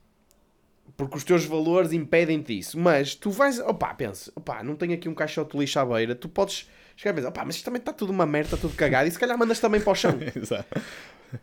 [0.96, 2.79] Porque os teus valores impedem-te isso.
[2.79, 3.59] Mas tu vais...
[3.61, 4.31] Opá, pensa.
[4.35, 6.14] Opá, não tenho aqui um caixote de lixo à beira.
[6.14, 7.28] Tu podes chegar a pensar...
[7.28, 9.09] Opá, mas isto também está tudo uma merda, está tudo cagado.
[9.09, 10.16] E se calhar mandas também para o chão.
[10.35, 10.81] Exato.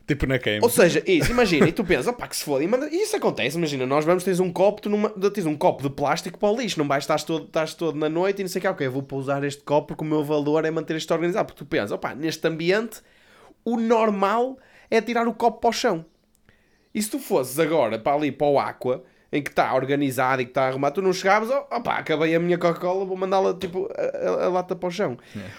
[0.05, 0.63] Tipo na queima.
[0.63, 3.15] Ou seja, isso, imagina, e tu pensas, opá, que se foda, e, manda, e isso
[3.15, 6.49] acontece, imagina, nós vamos, tens um copo, tu numa, tens um copo de plástico para
[6.49, 8.67] o lixo, não vais, estás todo, estás todo na noite e não sei o que,
[8.67, 11.63] ok, eu vou pousar este copo porque o meu valor é manter isto organizado, porque
[11.63, 13.01] tu pensas, opá, neste ambiente,
[13.65, 14.59] o normal
[14.91, 16.05] é tirar o copo para o chão.
[16.93, 20.45] E se tu fosses agora para ali, para o Aqua, em que está organizado e
[20.45, 23.87] que está arrumado, tu não chegavas, oh, opá, acabei a minha Coca-Cola, vou mandá-la, tipo,
[23.95, 25.17] a, a- a lata para o chão.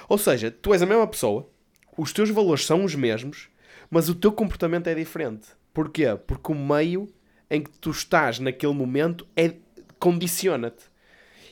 [0.09, 1.49] Ou seja, tu és a mesma pessoa,
[1.97, 3.49] os teus valores são os mesmos,
[3.91, 5.49] mas o teu comportamento é diferente.
[5.73, 6.07] Porquê?
[6.27, 7.09] Porque o meio
[7.49, 9.53] em que tu estás naquele momento é
[9.99, 10.85] condiciona-te.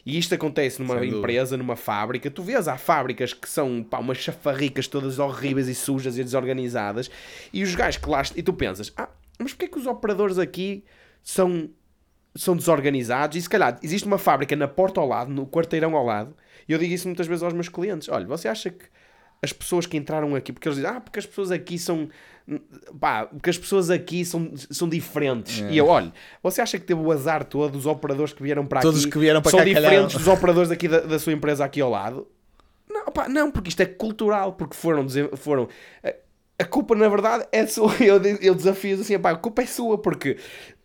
[0.07, 1.18] E isto acontece numa Sem dúvida.
[1.18, 2.31] empresa, numa fábrica.
[2.31, 7.11] Tu vês, há fábricas que são pá, umas chafarricas todas horríveis e sujas e desorganizadas.
[7.52, 8.22] E os gajos que lá...
[8.35, 10.83] E tu pensas, ah, mas porquê que os operadores aqui
[11.22, 11.68] são,
[12.38, 13.37] são desorganizados?
[13.37, 16.35] E se calhar existe uma fábrica na porta ao lado, no quarteirão ao lado.
[16.68, 18.09] E eu digo isso muitas vezes aos meus clientes.
[18.09, 18.85] Olha, você acha que
[19.42, 22.09] as pessoas que entraram aqui, porque eles dizem, ah, porque as pessoas aqui são,
[22.98, 25.62] pá, porque as pessoas aqui são, são diferentes.
[25.62, 25.70] É.
[25.70, 28.81] E eu, olha, você acha que teve o azar todo dos operadores que vieram para
[28.81, 30.18] Todos aqui que vieram para são cá diferentes calharam.
[30.18, 32.27] dos operadores aqui da, da sua empresa aqui ao lado?
[32.88, 35.68] Não, pá, não, porque isto é cultural, porque foram, foram
[36.59, 39.98] a, culpa na verdade é sua, eu, eu desafio assim, pá, a culpa é sua,
[39.98, 40.37] porque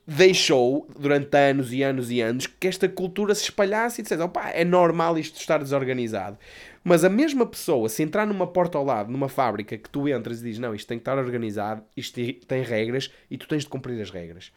[0.05, 4.49] deixou durante anos e anos e anos que esta cultura se espalhasse e dissesse, opá,
[4.49, 6.37] é normal isto estar desorganizado.
[6.83, 10.41] Mas a mesma pessoa, se entrar numa porta ao lado, numa fábrica, que tu entras
[10.41, 13.69] e dizes, não, isto tem que estar organizado, isto tem- regras e tu tens de
[13.69, 14.51] cumprir as regras.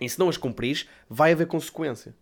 [0.00, 2.14] E se não as cumprires, vai haver consequência.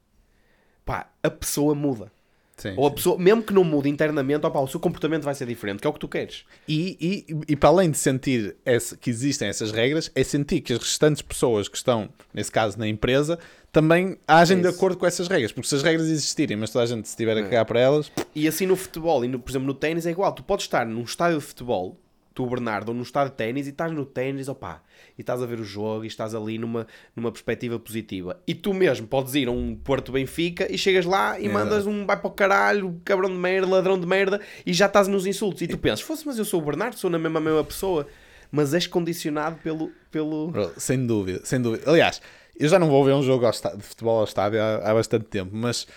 [0.84, 2.10] Pá, a pessoa muda.
[2.58, 2.96] Sim, Ou a sim.
[2.96, 5.90] pessoa, mesmo que não mude internamente, opá, o seu comportamento vai ser diferente, que é
[5.90, 6.44] o que tu queres.
[6.66, 10.72] E, e, e para além de sentir esse- que existem essas regras, é sentir que
[10.72, 13.38] as restantes pessoas que estão, nesse caso, na empresa,
[13.70, 14.76] também agem de Isso.
[14.76, 15.52] acordo com essas regras.
[15.52, 18.10] Porque se as regras existirem, mas toda a gente se estiver a cagar para elas,
[18.34, 20.32] E assim no futebol, e no, por exemplo no ténis é igual.
[20.32, 21.96] Tu podes estar num estádio de futebol,
[22.38, 24.80] tu Bernardo, ou num estádio de ténis, e estás no ténis, opá,
[25.18, 28.40] e estás a ver o jogo, e estás ali numa, numa perspectiva positiva.
[28.46, 31.84] E tu mesmo podes ir a um Porto Benfica e chegas lá e É mandas
[31.84, 35.26] um vai para o caralho, cabrão de merda, ladrão de merda, e já estás nos
[35.26, 35.62] insultos.
[35.62, 38.06] E tu pensas, fosse, mas eu sou o Bernardo, sou na mesma, mesma pessoa.
[38.52, 39.90] Mas és condicionado pelo.
[40.08, 40.52] pelo...
[40.76, 41.90] Sem dúvida, sem dúvida.
[41.90, 42.22] Aliás,
[42.56, 45.50] eu já não vou ver um jogo de futebol ao estádio há, há bastante tempo,
[45.52, 45.88] mas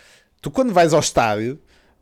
[0.41, 1.59] tu quando vais ao estádio,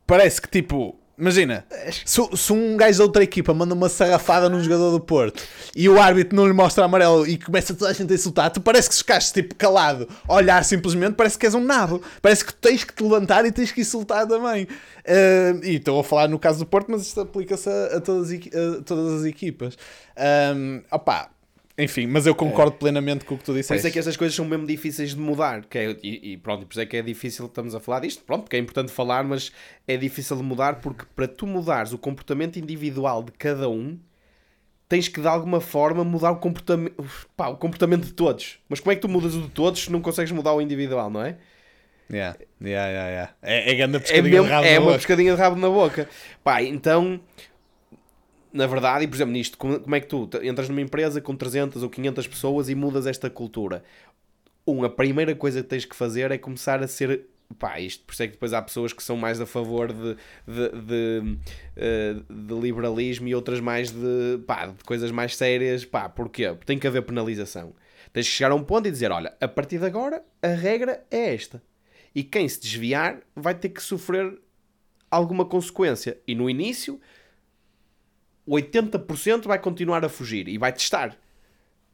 [0.07, 0.97] parece que tipo.
[1.19, 1.65] Imagina,
[2.05, 5.43] se, se um gajo da outra equipa manda uma sarrafada num jogador do Porto
[5.75, 8.61] e o árbitro não lhe mostra amarelo e começa toda a gente a insultar, tu
[8.61, 12.01] parece que ficaste tipo calado, olhar simplesmente, parece que és um nabo.
[12.21, 14.65] Parece que tens que te levantar e tens que insultar também.
[15.05, 18.31] Ah, e estou a falar no caso do Porto, mas isto aplica-se a, a todas,
[18.31, 19.77] a todas as equipas.
[20.55, 21.29] Um, opá,
[21.83, 23.77] enfim, mas eu concordo plenamente com o que tu Por disseste.
[23.79, 25.65] isso é que estas coisas são mesmo difíceis de mudar.
[25.65, 28.23] Que é- e, e pronto, por isso é que é difícil, estamos a falar disto,
[28.23, 29.51] pronto, porque é importante falar, mas
[29.87, 33.97] é difícil de mudar porque para tu mudares o comportamento individual de cada um,
[34.87, 36.95] tens que de alguma forma mudar o comportamento,
[37.37, 38.59] pá, o comportamento de todos.
[38.67, 41.09] Mas como é que tu mudas o de todos se não consegues mudar o individual,
[41.09, 41.37] não é?
[42.11, 43.33] Yeah, yeah, yeah, yeah.
[43.43, 44.97] É, é É, mesmo, é uma boca.
[44.97, 46.09] pescadinha de rabo na boca.
[46.43, 47.19] Pá, então,
[48.51, 51.83] na verdade, e por exemplo, nisto, como, é que tu entras numa empresa com 300
[51.83, 53.83] ou 500 pessoas e mudas esta cultura?
[54.65, 57.27] Um, a primeira coisa que tens que fazer é começar a ser.
[57.57, 60.15] Pá, isto por isso é que depois há pessoas que são mais a favor de,
[60.47, 61.37] de, de,
[61.75, 65.83] eh, de liberalismo e outras mais de, pá, de coisas mais sérias.
[65.83, 66.49] Pá, porquê?
[66.49, 67.73] Porque tem que haver penalização.
[68.13, 71.03] Tens que chegar a um ponto e dizer: olha, a partir de agora a regra
[71.09, 71.59] é esta.
[72.13, 74.39] E quem se desviar vai ter que sofrer
[75.09, 76.19] alguma consequência.
[76.27, 76.99] E no início,
[78.49, 81.17] 80% vai continuar a fugir e vai testar.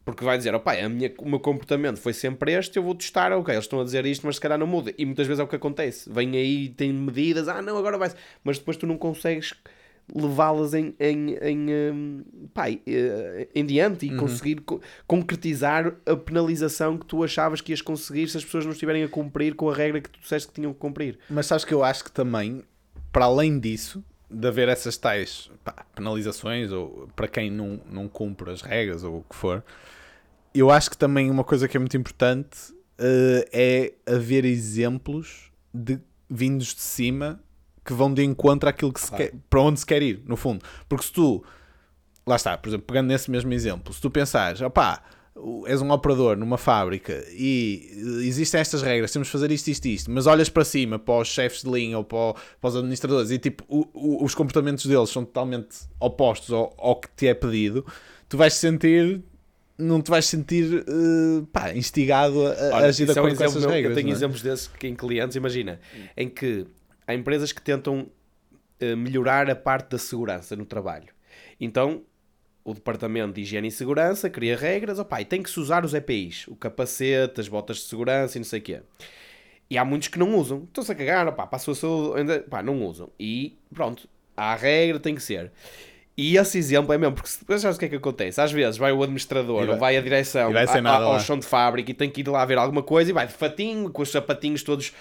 [0.04, 3.32] Porque vai dizer, opá, a minha, o meu comportamento foi sempre este, eu vou testar,
[3.32, 4.94] ok, eles estão a dizer isto, mas se calhar não muda.
[4.96, 6.08] E muitas vezes é o que acontece.
[6.08, 8.12] Vem aí, tem medidas, ah não, agora vai
[8.44, 9.52] Mas depois tu não consegues
[10.14, 14.18] levá-las em, em, em, um, pá, eh, em diante e uhum.
[14.18, 18.72] conseguir co concretizar a penalização que tu achavas que ias conseguir se as pessoas não
[18.72, 21.18] estiverem a cumprir com a regra que tu disseste que tinham que cumprir.
[21.28, 22.62] Mas sabes que eu acho que também,
[23.10, 28.50] para além disso, de haver essas tais pá, penalizações ou para quem não, não cumpre
[28.50, 29.64] as regras ou o que for,
[30.54, 36.00] eu acho que também uma coisa que é muito importante uh, é haver exemplos de
[36.28, 37.40] vindos de cima
[37.84, 39.16] que vão de encontro àquilo que claro.
[39.16, 40.64] quer, para onde se quer ir, no fundo.
[40.88, 41.44] Porque se tu,
[42.26, 45.02] lá está, por exemplo, pegando nesse mesmo exemplo, se tu pensares, opá,
[45.66, 47.90] és um operador numa fábrica e
[48.24, 51.28] existem estas regras, temos de fazer isto, isto, isto, mas olhas para cima, para os
[51.28, 55.10] chefes de linha ou para, para os administradores e tipo, o, o, os comportamentos deles
[55.10, 57.84] são totalmente opostos ao, ao que te é pedido,
[58.28, 59.22] tu vais sentir
[59.78, 63.64] não te vais sentir uh, pá, instigado a, Olha, agir de acordo é com essas
[63.66, 63.90] regras.
[63.90, 64.12] Eu tenho é?
[64.12, 65.78] exemplos desses que em clientes, imagina,
[66.16, 66.66] em que
[67.06, 68.00] há empresas que tentam
[68.80, 71.08] uh, melhorar a parte da segurança no trabalho.
[71.60, 72.02] Então,
[72.66, 75.94] o Departamento de Higiene e Segurança cria regras, opa, e tem que se usar os
[75.94, 78.80] EPIs, o capacete, as botas de segurança e não sei o quê.
[79.70, 80.64] E há muitos que não usam.
[80.64, 83.08] Estão-se a cagar, opa, para a sua saúde, pá, não usam.
[83.20, 85.52] E pronto, há a regra, tem que ser.
[86.16, 88.40] E esse exemplo é mesmo, porque depois sabes o que é que acontece?
[88.40, 91.38] Às vezes vai o administrador vai, ou vai a direção vai a, a, ao chão
[91.38, 94.00] de fábrica e tem que ir lá ver alguma coisa e vai de fatinho, com
[94.00, 94.92] os sapatinhos todos,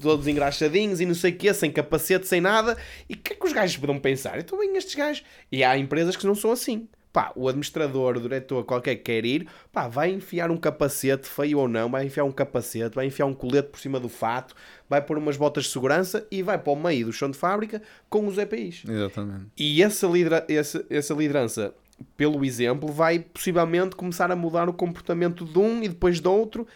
[0.00, 2.76] todos engraxadinhos e não sei o quê, sem capacete, sem nada.
[3.08, 4.38] E o que é que os gajos vão pensar?
[4.40, 5.22] Então bem estes gajos.
[5.50, 9.24] E há empresas que não são assim pá, o administrador, o diretor, qualquer que quer
[9.24, 13.26] ir, pá, vai enfiar um capacete, feio ou não, vai enfiar um capacete, vai enfiar
[13.26, 14.54] um colete por cima do fato,
[14.88, 17.82] vai pôr umas botas de segurança e vai para o meio do chão de fábrica
[18.08, 18.84] com os EPIs.
[18.88, 19.46] Exatamente.
[19.56, 21.74] E essa, lidera essa, essa liderança,
[22.16, 26.68] pelo exemplo, vai possivelmente começar a mudar o comportamento de um e depois do outro,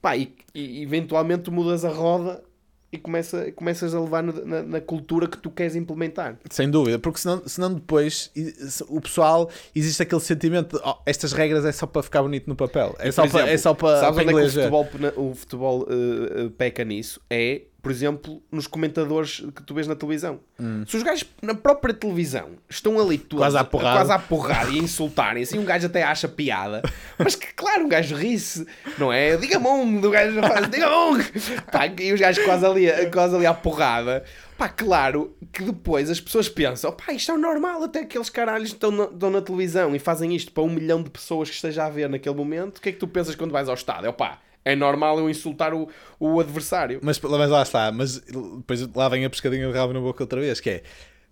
[0.00, 2.42] pá, e, e eventualmente mudas a roda
[2.92, 6.36] e começa, começas a levar no, na, na, cultura que tu queres implementar.
[6.50, 8.32] Sem dúvida, porque senão, senão depois
[8.88, 12.56] o pessoal existe aquele sentimento de oh, estas regras é só para ficar bonito no
[12.56, 12.96] papel.
[12.98, 14.00] É, só, exemplo, para, é só para.
[14.00, 17.20] Sabes onde é que o futebol, o futebol uh, peca nisso?
[17.30, 20.40] É por exemplo, nos comentadores que tu vês na televisão.
[20.58, 20.84] Hum.
[20.86, 24.78] Se os gajos na própria televisão estão ali todos, quase à porrada, quase porrada e
[24.78, 26.82] a insultarem, assim um gajo até acha piada,
[27.18, 28.66] mas que claro, um gajo ri-se,
[28.98, 29.36] não é?
[29.36, 31.18] Diga-me um, do gajo faz, diga-me um,
[31.72, 34.24] pá, e os gajos quase ali, quase ali à porrada.
[34.58, 38.90] Pá, claro que depois as pessoas pensam, pá, isto é normal, até aqueles caralhos estão
[38.90, 41.88] na, estão na televisão e fazem isto para um milhão de pessoas que esteja a
[41.88, 42.76] ver naquele momento.
[42.76, 44.12] O que é que tu pensas quando vais ao estádio?
[44.12, 47.00] Pá, é normal eu insultar o, o adversário.
[47.02, 50.40] Mas, mas lá está, mas depois lá vem a pescadinha de rabo na boca outra
[50.40, 50.82] vez, que é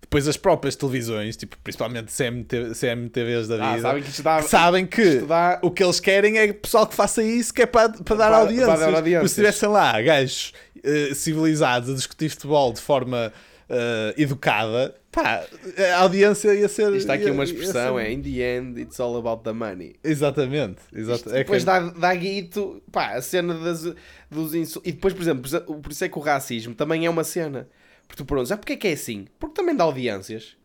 [0.01, 4.41] depois as próprias televisões, tipo, principalmente CMT, CMTVs da ah, vida, ah, sabem que, dá,
[4.41, 5.59] que, sabem que dá...
[5.61, 8.67] o que eles querem é pessoal que faça isso que é para, para, dar, audiências.
[8.67, 9.31] Para dar audiências.
[9.31, 13.31] Se estivessem lá gajos uh, civilizados a discutir futebol de forma
[13.69, 15.45] uh, educada, pá,
[15.93, 16.93] a audiência ia ser.
[16.95, 18.05] Está aqui ia, uma expressão: ser...
[18.05, 19.95] é in the end, it's all about the money.
[20.03, 20.81] Exatamente.
[20.93, 21.29] exato.
[21.29, 21.65] É depois que...
[21.67, 23.83] dá, dá guito, pá, a cena das,
[24.29, 24.89] dos insultos.
[24.89, 27.67] E depois, por exemplo, por isso é que o racismo também é uma cena.
[28.07, 29.27] Porque tu perguntas, ah, porque é que é assim?
[29.37, 30.57] Porque também dá audiências.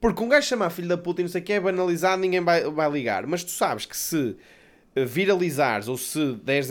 [0.00, 2.40] Porque um gajo chamar filho da puta e não sei o que é banalizado, ninguém
[2.40, 3.26] vai, vai ligar.
[3.26, 4.36] Mas tu sabes que se
[5.04, 6.68] viralizares ou se deres,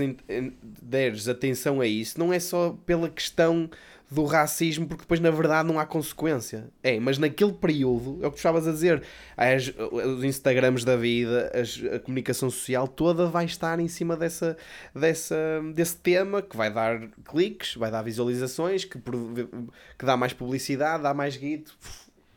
[0.81, 3.69] deres atenção a isso, não é só pela questão
[4.15, 6.69] do racismo, porque depois na verdade não há consequência.
[6.81, 9.03] É, mas naquele período, é o que tu estavas a dizer,
[9.35, 14.57] as, os Instagrams da vida, as, a comunicação social toda vai estar em cima dessa,
[14.95, 15.37] dessa,
[15.73, 21.13] desse tema que vai dar cliques, vai dar visualizações, que, que dá mais publicidade, dá
[21.13, 21.77] mais guito.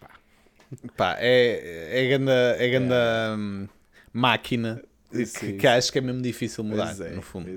[0.00, 0.10] Pá.
[0.96, 3.36] Pá, é, é grande, é grande é.
[3.36, 3.68] Hum,
[4.12, 7.54] máquina que, que, acho que é mesmo difícil mudar, é, no fundo, é.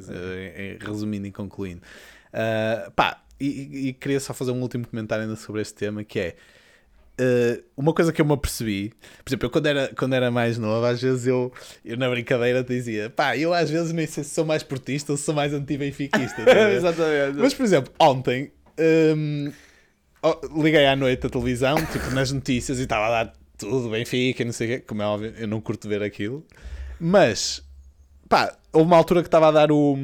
[0.55, 1.81] É, resumindo e concluindo.
[2.31, 6.19] Uh, pá, e, e, queria só fazer um último comentário ainda sobre este tema que
[6.19, 6.35] é
[7.19, 10.57] uh, uma coisa que eu me apercebi, por exemplo, eu quando era, quando era mais
[10.57, 11.51] novo, às vezes eu,
[11.83, 15.17] eu na brincadeira dizia, pá, eu às vezes nem sei se sou mais portista ou
[15.17, 16.45] se sou mais anti-benfiquista.
[16.45, 17.37] Tá Exatamente.
[17.37, 19.51] Mas, por exemplo, ontem um,
[20.61, 24.51] liguei à noite a televisão, tipo nas notícias, e estava a dar tudo Benfica, não
[24.51, 26.45] sei o quê, como é óbvio, eu não curto ver aquilo,
[26.99, 27.63] mas
[28.31, 29.97] pá, houve uma altura que estava a dar o,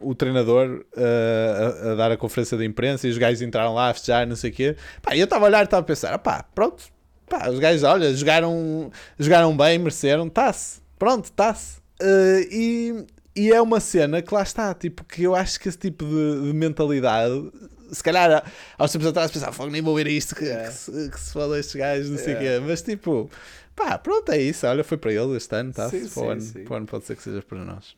[0.00, 3.90] o treinador uh, a, a, dar a conferência de imprensa e os gajos entraram lá
[3.90, 4.76] a festejar, não sei o quê.
[5.02, 6.82] Pá, eu estava a olhar e estava a pensar, pá, pronto,
[7.28, 11.76] pá, os gajos, olha, jogaram, jogaram bem, mereceram, está-se, pronto, está-se.
[12.00, 15.78] Uh, e, e é uma cena que lá está, tipo, que eu acho que esse
[15.78, 17.52] tipo de, de mentalidade
[17.92, 18.42] se calhar
[18.78, 21.32] há uns tempos atrás pensava, fogo, nem vou ver isto que, que, se, que se
[21.32, 22.60] fala estes gajos, não sei o quê.
[22.66, 23.30] Mas tipo,
[23.74, 24.66] pá, pronto, é isso.
[24.66, 25.88] Olha, foi para ele este ano, tá?
[25.88, 26.64] Sim, para, o ano, sim, sim.
[26.64, 27.96] para o ano pode ser que seja para nós.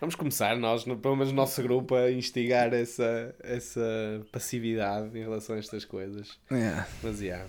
[0.00, 3.80] Vamos começar, nós, pelo menos no nosso grupo, a instigar essa, essa
[4.30, 6.38] passividade em relação a estas coisas.
[7.02, 7.46] Mas, yeah.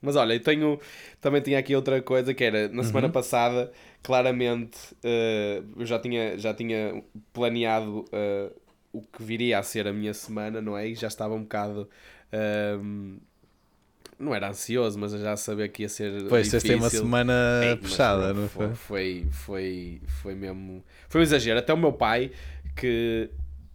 [0.00, 0.80] Mas olha, eu tenho,
[1.20, 3.72] também tinha aqui outra coisa que era, na semana passada,
[4.04, 8.52] claramente, eh, eu já tinha, já tinha planeado eh,
[8.92, 10.86] o que viria a ser a minha semana, não é?
[10.86, 11.88] E já estava um bocado...
[12.32, 13.18] ehm,
[14.18, 17.02] não era ansioso, mas já sabia que ia ser Pois, vocês têm uma difícil.
[17.02, 18.74] semana Ei, fechada, foi, não foi?
[18.74, 20.84] Foi, foi, foi mesmo.
[21.08, 21.58] Foi um exagero.
[21.58, 22.30] Até o meu pai,
[22.76, 23.30] que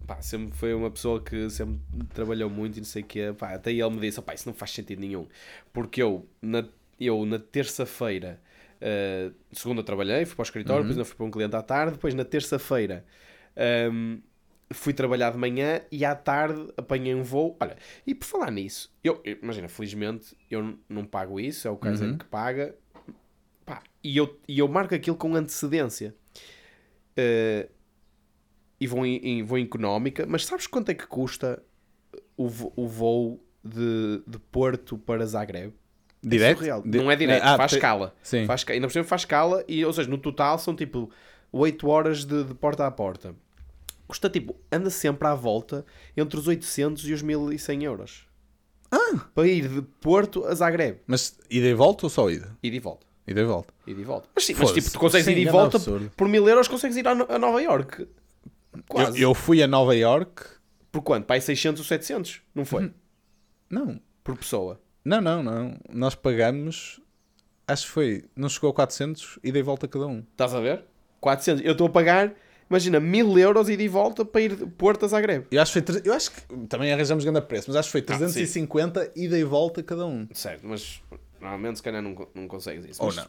[0.07, 1.79] pá, sempre foi uma pessoa que sempre
[2.13, 4.53] trabalhou muito e não sei o quê, pá, até ele me disse: "Opá, isso não
[4.53, 5.27] faz sentido nenhum.
[5.71, 6.65] Porque eu, na,
[6.99, 8.39] eu, na terça-feira,
[8.81, 10.83] eh, segunda trabalhei, fui para o escritório, Uhum.
[10.83, 13.05] depois ainda fui para um cliente à tarde, depois na terça-feira.
[13.55, 14.17] ehm,
[14.73, 17.55] Fui trabalhar de manhã e à tarde apanhei um voo.
[17.59, 21.77] Olha, e por falar nisso, eu, eu- imagina, felizmente eu não pago isso, é o
[21.77, 22.17] caso Uhum.
[22.17, 22.75] que paga.
[23.65, 26.13] Pá, e, eu, e eu marco aquilo com antecedência.
[27.15, 27.69] Eh,
[28.79, 31.61] e vou em, em- vou em económica, mas sabes quanto é que custa
[32.35, 35.69] o, o voo de, de Porto para Zagreb?
[36.25, 36.57] É Direto?
[36.57, 36.81] surreal.
[36.83, 38.15] Di- Não é direto, Ah, faz te- escala.
[38.23, 38.45] Sim.
[38.45, 41.09] Faz, ainda por cima faz escala, e, ou seja, no total são tipo
[41.51, 43.35] 8 horas de, de porta a porta.
[44.13, 45.83] Custa tipo, anda sempre à volta
[46.15, 48.27] entre os 800 e os 1100 euros.
[48.91, 49.25] Ah!
[49.33, 50.99] Para ir de Porto a Zagreb.
[51.07, 52.55] Mas ida e volta ou só ida?
[52.61, 53.07] E de volta.
[53.27, 53.73] Ida e volta.
[53.87, 54.29] E de volta.
[54.35, 56.11] Mas sim, mas tipo, tu consegues Sim, ir e volta absurdo.
[56.15, 58.07] por 1000 euros, consegues ir a, a Nova York.
[58.87, 59.19] Quase.
[59.19, 60.43] Eu, eu fui a Nova York.
[60.91, 61.25] Por quanto?
[61.25, 62.43] Pai, 600 ou 700?
[62.53, 62.83] Não foi?
[62.83, 62.93] Uhum.
[63.67, 63.99] Não.
[64.23, 64.79] Por pessoa.
[65.03, 65.75] Não, não, não.
[65.91, 67.01] Nós pagamos.
[67.67, 68.25] Acho que foi.
[68.35, 70.19] Não chegou a 400 ida e volta cada um.
[70.19, 70.85] Estás a ver?
[71.19, 71.65] 400.
[71.65, 72.35] Eu estou a pagar,
[72.69, 75.45] imagina, 1000 euros e de volta para ir de Porto a Zagreb.
[75.51, 78.01] Eu acho que, foi, eu acho que também arranjamos grande preço, mas acho que foi
[78.01, 78.25] Ah, sim.
[78.25, 80.27] 350 ida e volta cada um.
[80.33, 81.01] Certo, mas
[81.39, 83.01] normalmente se calhar não, não consegues isso.
[83.01, 83.25] Ou mas não.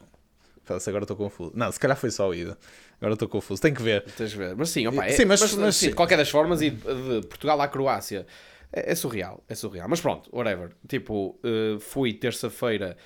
[0.65, 1.53] Fala-se, agora estou confuso.
[1.55, 2.57] Não, se calhar foi só ida.
[2.99, 3.61] Agora estou confuso.
[3.61, 4.03] Tem que ver.
[4.17, 4.57] Tens de ver.
[4.57, 5.91] Mas sim, opa, é, Sim, mas- mas, mas sim, sim.
[5.91, 8.27] de qualquer das formas, ir de Portugal à Croácia
[8.73, 9.45] é, é surreal.
[9.47, 9.87] É surreal.
[9.91, 10.71] Mas pronto, whatever.
[10.89, 12.97] Tipo, eh, fui terça-feira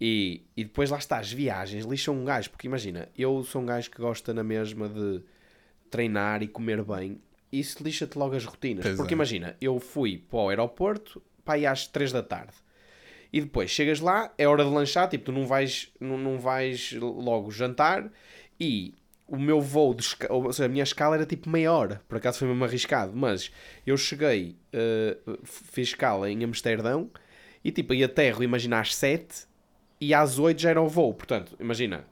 [0.00, 2.48] e, e depois lá está, as viagens lixam um gajo.
[2.48, 5.22] Porque imagina, eu sou um gajo que gosta na mesma de
[5.92, 7.20] treinar e comer bem.
[7.52, 8.82] Isso lixa-te logo as rotinas.
[8.82, 9.16] Pois porque é.
[9.16, 12.54] imagina, eu fui para o aeroporto para aí às 3 da tarde.
[13.32, 16.92] E depois chegas lá, é hora de lanchar, tipo, tu não vais, não, não vais
[16.92, 18.10] logo jantar
[18.58, 18.94] e
[19.26, 22.40] o meu voo, de ou seja, a minha escala era tipo meia hora, por acaso
[22.40, 23.50] foi mesmo arriscado, mas
[23.86, 27.10] eu cheguei, eh, fiz escala em Amsterdão
[27.64, 29.46] e tipo, ia aterro, imagina às 7
[30.02, 32.04] e às 8 já era o voo, portanto, imagina,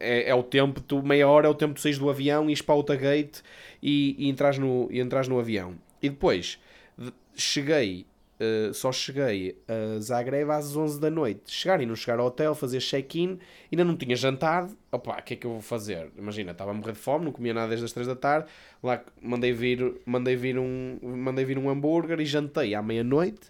[0.00, 2.60] é, é o tempo, tu, meia hora é o tempo de saís do avião, ires
[2.60, 3.42] para outra gate
[3.80, 5.74] e, e, entras no, e entras no avião.
[6.02, 6.58] E depois,
[6.98, 8.06] de- cheguei,
[8.40, 11.42] eh, só cheguei a Zagreb às 11 da noite.
[11.46, 13.38] Chegar e não chegar ao hotel, fazer check-in,
[13.70, 14.76] ainda não tinha jantado.
[14.90, 16.10] Opa, o que é que eu vou fazer?
[16.18, 18.48] Imagina, estava a morrer de fome, não comia nada desde as 3 da tarde.
[18.82, 23.48] Lá mandei vir, mandei vir, um, mandei vir um hambúrguer e jantei à meia-noite.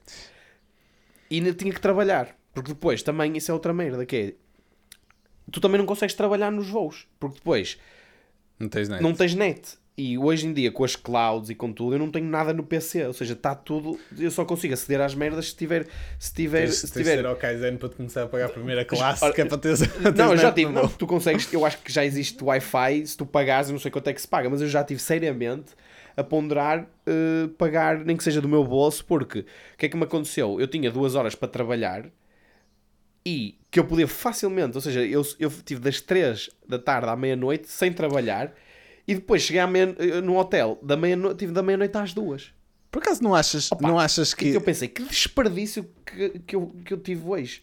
[1.31, 2.37] E ainda tinha que trabalhar.
[2.55, 4.35] Porque depois, também, isso é outra merda, que é...
[5.51, 7.07] Tu também não consegues trabalhar nos voos.
[7.19, 7.79] Porque depois,
[8.59, 9.03] Não tens net.
[9.03, 9.79] não tens net.
[9.97, 12.63] E hoje em dia, com as clouds e com tudo, eu não tenho nada no
[12.63, 13.07] PC.
[13.07, 13.99] Ou seja, está tudo.
[14.19, 15.87] Eu só consigo aceder às merdas se tiver.
[16.19, 16.63] Se tiver.
[16.63, 17.17] Tens, se tens tiver...
[17.17, 19.59] ser ao Kaizen para te começar a pagar a primeira classe, Ora, que é para
[19.59, 19.81] teres.
[20.17, 20.73] Não, eu já tive.
[20.73, 21.53] Não, tu consegues.
[21.53, 23.07] Eu acho que já existe Wi-Fi.
[23.07, 25.01] Se tu pagares, eu não sei quanto é que se paga, mas eu já tive
[25.01, 25.73] seriamente
[26.17, 29.45] a ponderar eh, pagar, nem que seja do meu bolso, porque o
[29.77, 30.59] que é que me aconteceu?
[30.59, 32.07] Eu tinha duas horas para trabalhar
[33.25, 37.17] e que eu podia facilmente, ou seja, eu, eu tive das 3 da tarde à
[37.17, 38.53] meia-noite sem trabalhar
[39.07, 42.53] e depois cheguei meia, eh, no hotel da meia-noite, tive da meia-noite às duas.
[42.91, 44.57] Por acaso não achas, não achas Que que.
[44.57, 47.63] eu pensei, que desperdício que, que, eu, que eu tive hoje.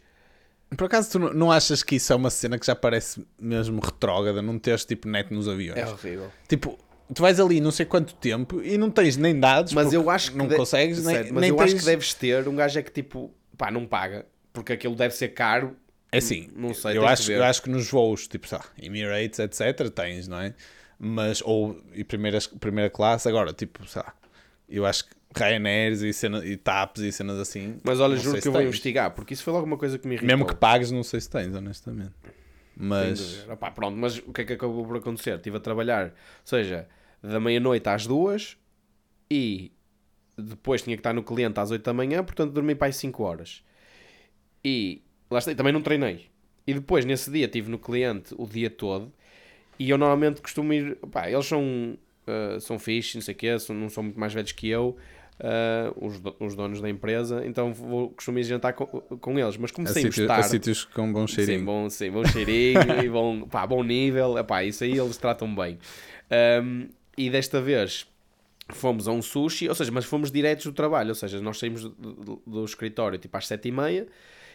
[0.76, 4.42] Por acaso tu não- achas que isso é uma cena que já parece mesmo retrógrada,
[4.42, 5.78] não teres tipo net nos aviões?
[5.80, 6.32] É horrível.
[6.48, 6.78] Tipo,
[7.14, 10.32] tu vais ali não sei quanto tempo e não tens nem dados, Mas eu acho
[10.32, 11.66] que não de- consegues, nem, Certo, mas nem eu tens...
[11.66, 14.26] acho que deves ter um gajo é que tipo, pá, não paga,
[14.60, 15.74] porque aquilo deve ser caro.
[16.12, 17.38] É assim, Não sei, eu que acho, ver.
[17.38, 20.54] eu acho que nos voos, tipo, sei lá, Emirates, etc, tens, não é?
[21.00, 24.14] Mas, ou e primeiras, primeira classe, agora, tipo, sei lá,
[24.68, 27.80] eu acho que Ryanairs e, cena, e TAPs e cenas assim.
[27.84, 28.68] Mas olha, juro que eu vou tens.
[28.68, 30.28] investigar, porque isso foi logo uma coisa que me irritou.
[30.28, 32.14] Mesmo que pagues, não sei se tens, honestamente.
[32.76, 33.48] Mas.
[33.48, 35.36] Opá, pronto, mas o que é que acabou por acontecer?
[35.38, 36.12] Estive a trabalhar, ou
[36.44, 36.88] seja,
[37.22, 38.58] da meia-noite às duas
[39.32, 39.72] e
[40.38, 43.24] depois tinha que estar no cliente às 8 da manhã, portanto dormi para aí 5
[43.24, 43.64] horas.
[44.64, 46.28] E lá está, também não treinei.
[46.68, 49.12] E depois, nesse dia, estive no cliente o dia todo
[49.78, 50.96] e eu normalmente costumo ir.
[51.12, 51.98] Pá, eles são,
[52.28, 54.96] ah, são fixe, não sei o quê, são, não são muito mais velhos que eu.
[55.40, 59.56] uh, os, do- os donos da empresa, então vou, costumo ir jantar com, com eles.
[59.56, 61.60] Mas como A, saímos sítio- a sítios com bom cheirinho.
[61.60, 64.38] Sim, bom, sim, bom cheirinho e bom, pá, bom nível.
[64.38, 65.80] Epá, isso aí eles tratam bem.
[66.62, 68.06] Um, e desta vez
[68.72, 71.84] fomos a um sushi, ou seja, mas fomos diretos do trabalho, ou seja, nós saímos
[71.84, 74.08] do, do- do escritório tipo às sete e meia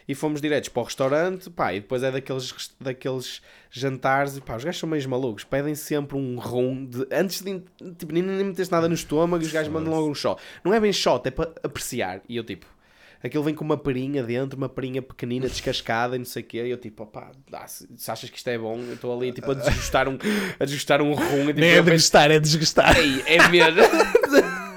[0.07, 3.41] e fomos diretos para o restaurante, pá, e depois é daqueles, daqueles
[3.71, 7.61] jantares, e pá, os gajos são meio malucos, pedem sempre um rum, de, antes de,
[7.97, 10.41] tipo, nem, nem meteste nada no estômago e os gajos mandam logo um shot.
[10.63, 12.75] Não é bem shot, é para apreciar, e eu tipo...
[13.23, 16.63] Aquilo vem com uma perinha dentro, uma perinha pequenina, descascada e não sei o quê.
[16.63, 19.31] E eu tipo, opá, dá, se, se achas que isto é bom, eu estou ali
[19.31, 20.15] tipo a desgostar um,
[20.59, 21.47] a desgostar um rum.
[21.47, 22.95] Tipo, Nem é desgostar, é desgostar.
[22.99, 23.81] Ei, é mesmo.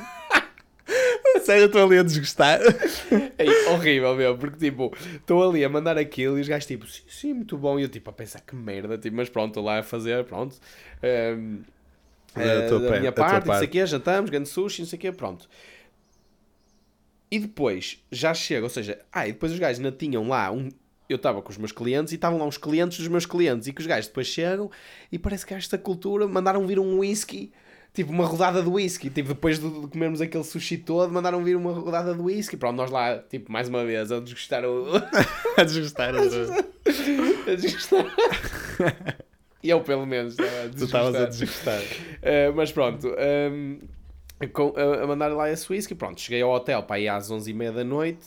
[1.48, 2.60] Sério, eu estou ali a desgostar.
[3.38, 7.02] Ei, horrível mesmo, porque tipo, estou ali a mandar aquilo e os gajos tipo, sim,
[7.08, 7.78] sim, muito bom.
[7.78, 10.54] E eu tipo, a pensar que merda, tipo, mas pronto, estou lá a fazer, pronto.
[11.02, 11.60] Ehm,
[12.34, 15.00] A eh, da minha parte, não sei o quê, jantamos, grande sushi, não sei o
[15.00, 15.48] quê, pronto.
[17.30, 20.68] E depois já chega, ou seja, ah, e depois os gajos ainda tinham lá um.
[21.08, 23.72] Eu estava com os meus clientes e estavam lá uns clientes dos meus clientes e
[23.72, 24.70] que os gajos depois chegam
[25.10, 27.50] e parece que esta cultura mandaram vir um whisky,
[27.92, 31.72] tipo uma rodada de whisky, tipo depois de, comermos aquele sushi todo, mandaram vir uma
[31.72, 32.56] rodada de whisky.
[32.56, 34.86] Pronto, nós lá, tipo, mais uma vez, a desgostar o.
[35.56, 36.14] a desgostar.
[36.14, 38.06] a desgostar.
[39.62, 41.78] E eu, pelo menos, estava a Tu estavas a desgostar.
[41.78, 42.06] desgostar.
[42.50, 43.08] Uh, mas pronto,
[43.52, 43.78] um,
[44.52, 47.72] com- a, a mandar lá esse whisky, pronto, cheguei ao hotel para ir às 11h30
[47.72, 48.26] da noite.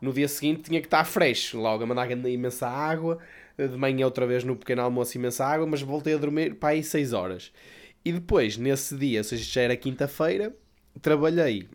[0.00, 3.18] No dia seguinte tinha que estar fresh, logo a mandar imensa água.
[3.56, 6.82] De manhã outra vez no pequeno almoço imensa água, mas voltei a dormir para aí
[6.82, 7.52] 6 horas.
[8.04, 10.54] E depois, nesse dia, ou seja, já era quinta-feira,
[11.00, 11.68] trabalhei.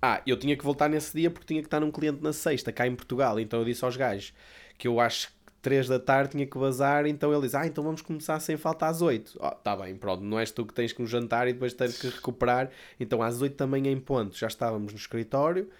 [0.00, 2.70] Ah, eu tinha que voltar nesse dia porque tinha que estar num cliente na sexta,
[2.72, 3.40] cá em Portugal.
[3.40, 4.34] Então eu disse aos gajos
[4.76, 7.06] que eu acho que 3 da tarde tinha que vazar.
[7.06, 9.38] Então ele disse: Ah, então vamos começar sem falta às 8.
[9.40, 11.98] Oh, tá bem, pronto, não és tu que tens que um jantar e depois tens
[11.98, 12.70] que recuperar.
[12.98, 15.70] Então às 8 também em ponto já estávamos no escritório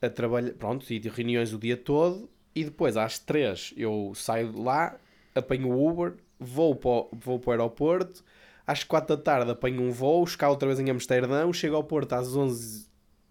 [0.00, 2.28] a trabalhar, pronto, e de reuniões o dia todo.
[2.54, 4.98] E depois às 3 eu saio de lá,
[5.34, 8.24] apanho o Uber, vou para o, vou para o aeroporto.
[8.66, 12.14] Às 4 da tarde apanho um voo, chegar outra vez em Amsterdão, chego ao Porto
[12.14, 12.86] às 11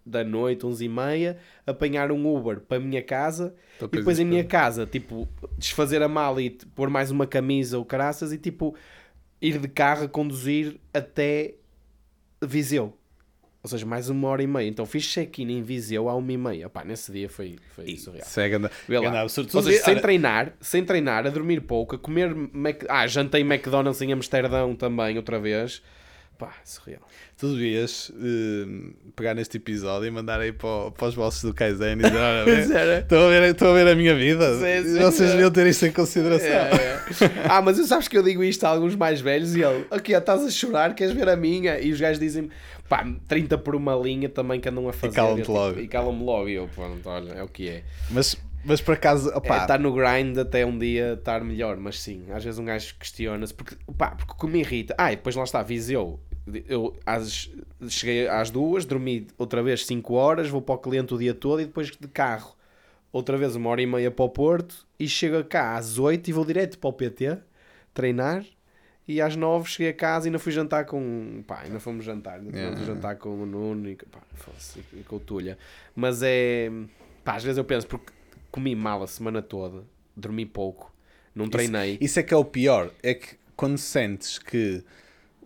[0.06, 4.20] da noite, 11 e meia, apanhar um Uber para a minha casa Então, e depois
[4.20, 5.28] em minha casa, tipo,
[5.58, 8.74] desfazer a mala e pôr mais uma camisa ou caraças e tipo,
[9.42, 11.56] ir de carro a conduzir até
[12.40, 12.96] Viseu.
[13.66, 14.68] Ou seja, mais uma hora e meia.
[14.68, 16.68] Então fiz check-in em Viseu à uma e meia.
[16.68, 18.24] Pá, nesse dia foi, foi surreal.
[19.22, 19.50] Absurdo.
[19.56, 22.84] Ou seja, sem treinar, sem treinar, a dormir pouco, a comer Mac...
[22.88, 25.82] Ah, jantei McDonald's em Amsterdão também, outra vez.
[26.38, 27.00] Pá, surreal.
[27.38, 31.92] Tu devias eh, pegar neste episódio e mandar aí para, para os bosses do Kaizen
[31.92, 32.98] e dizer: Olha, era.
[32.98, 34.54] estou a, ver, a ver a minha vida.
[34.54, 35.32] Sim, sim, Vocês é.
[35.32, 36.46] deviam ter isto em consideração.
[36.46, 37.00] É, é.
[37.48, 40.12] Ah, mas eu sabes que eu digo isto a alguns mais velhos e ele, aqui
[40.12, 41.78] estás a chorar, queres ver a minha?
[41.80, 42.50] E os gajos dizem
[42.88, 45.14] pá, 30 por uma linha também que andam a fazer.
[45.14, 45.80] calam-te Eu, tipo, logo.
[45.80, 46.48] E calam-me logo.
[46.48, 47.82] E eu, pronto, olha, é o que é.
[48.10, 52.00] Mas, mas por acaso, É, opá, estar no grind até um dia estar melhor, mas
[52.00, 54.94] sim, às vezes um gajo questiona-se, porque, pá, porque o que me irrita.
[54.98, 56.20] Ah, e depois lá está, Viseu.
[56.68, 57.50] Eu às,
[57.88, 61.60] cheguei às duas, dormi outra vez 5 horas, vou para o cliente o dia todo
[61.60, 62.54] e depois de carro
[63.12, 66.32] outra vez uma hora e meia para o Porto e chego cá às 8 e
[66.32, 67.38] vou direto para o PT
[67.94, 68.44] treinar
[69.08, 72.38] e às 9 cheguei a casa e ainda fui jantar com pá, ainda fomos jantar,
[72.38, 72.94] ainda tivemos Yeah.
[72.94, 74.20] jantar com o Nuno e, pá,
[74.92, 75.56] e com o Tulha
[75.94, 76.70] mas é
[77.24, 78.12] pá, às vezes eu penso porque
[78.50, 79.82] comi mal a semana toda
[80.16, 80.92] dormi pouco,
[81.34, 82.90] não treinei isso é que é o pior.
[83.02, 84.84] É que quando sentes que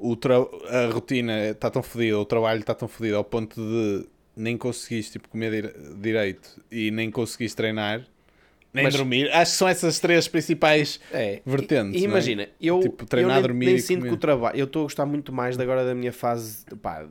[0.01, 0.37] o tra-
[0.69, 5.13] a rotina está tão fodida, o trabalho está tão fodido ao ponto de nem conseguiste
[5.13, 8.07] tipo, comer dire- direito e nem conseguiste treinar,
[8.73, 9.31] nem Mas- dormir.
[9.33, 12.01] Acho que são essas três principais É, vertentes.
[12.01, 12.09] E, e é?
[12.09, 14.09] imagina, eu, Tipo, treinar, eu nem, dormir nem sinto comer.
[14.11, 14.57] que o trabalho.
[14.59, 17.07] Eu estou a gostar muito mais de agora da minha fase, pá,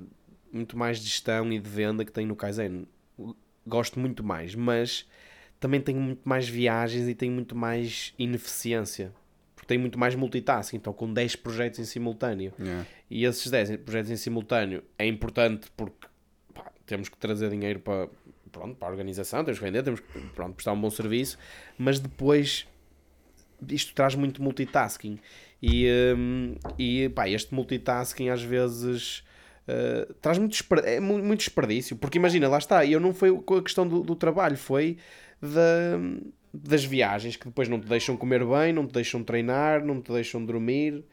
[0.52, 2.88] muito mais de gestão e de venda que tenho no Kaizen.
[3.68, 5.06] Gosto muito mais, mas
[5.60, 9.12] também tenho muito mais viagens e tenho muito mais ineficiência.
[9.60, 12.54] Porque tenho muito mais multitasking, então com 10 projetos em simultâneo.
[12.58, 12.86] Yeah.
[13.10, 16.08] E esses 10 projetos em simultâneo é importante porque
[16.54, 18.08] pá, temos que trazer dinheiro para,
[18.54, 21.38] pronto, para a organização, temos que vender, temos que pronto, prestar um bom serviço,
[21.78, 22.66] mas depois
[23.70, 25.20] isto traz muito multitasking.
[25.62, 25.88] E,
[26.18, 29.24] hum, e pá, este multitasking às vezes
[29.68, 30.56] uh, traz muito,
[30.86, 31.98] é mu- muito desperdício.
[31.98, 34.98] Porque imagina, lá está, eu não foi com a questão do, do trabalho, foi
[35.42, 36.00] da,
[36.54, 40.12] das viagens que depois não te deixam comer bem, não te deixam treinar, não te
[40.12, 41.04] deixam dormir.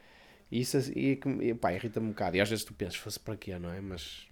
[0.51, 2.37] E Isso e, e, pá, irrita-me um bocado.
[2.37, 3.81] E às vezes tu pensas, fosse para quê, não é?
[3.81, 4.27] Mas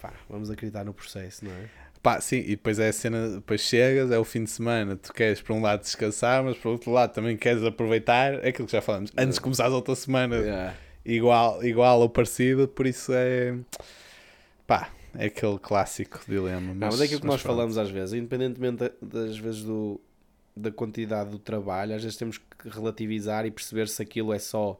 [0.00, 1.68] pá, vamos acreditar no processo, não é?
[2.02, 5.12] Pá, sim, e depois é a cena, depois chegas, é o fim de semana, tu
[5.12, 8.72] queres por um lado descansar, mas por outro lado também queres aproveitar, é aquilo que
[8.72, 10.74] já falamos, antes de começares a outra semana Yeah.
[11.04, 13.56] igual, igual ou parecido, por isso é
[14.64, 16.72] pá, é aquele clássico dilema.
[16.72, 17.54] Não, mas é aquilo que nós pronto.
[17.56, 20.00] falamos às vezes, independentemente da- das vezes do,
[20.56, 24.78] da quantidade do trabalho, às vezes temos que relativizar e perceber se aquilo é só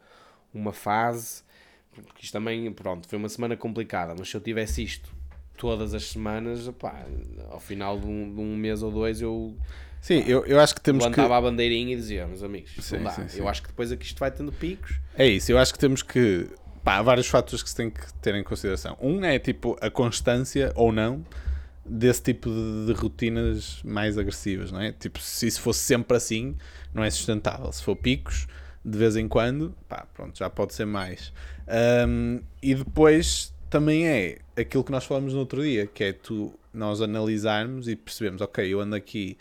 [0.54, 1.42] uma fase,
[1.92, 5.10] porque isto também, pronto, foi uma semana complicada, mas se eu tivesse isto
[5.56, 7.04] todas as semanas, opá,
[7.50, 9.56] ao final de um, de um mês ou dois eu
[10.00, 11.10] Sim, eu, eu acho que temos que.
[11.10, 13.10] levantava a bandeirinha e dizia, meus amigos, Sim, não dá.
[13.10, 13.40] sim, sim.
[13.40, 16.02] eu acho que depois aqui isto vai tendo picos, É isso, eu acho que temos
[16.02, 16.48] que.
[16.88, 18.96] Pá, há vários fatores que se tem que ter em consideração.
[18.98, 21.22] Um é tipo a constância ou não
[21.84, 24.90] desse tipo de, de rotinas mais agressivas, não é?
[24.92, 26.56] Tipo, se isso fosse sempre assim,
[26.94, 27.70] não é sustentável.
[27.72, 28.46] Se for picos,
[28.82, 31.30] de vez em quando, pá, pronto, já pode ser mais.
[31.66, 36.58] Ahm, e depois também é aquilo que nós falamos no outro dia, que é tu,
[36.72, 39.36] nós analisarmos e percebemos, ok, eu ando aqui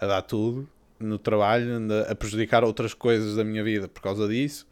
[0.00, 0.68] a dar tudo
[0.98, 4.66] no trabalho, ando a prejudicar outras coisas da minha vida por causa disso,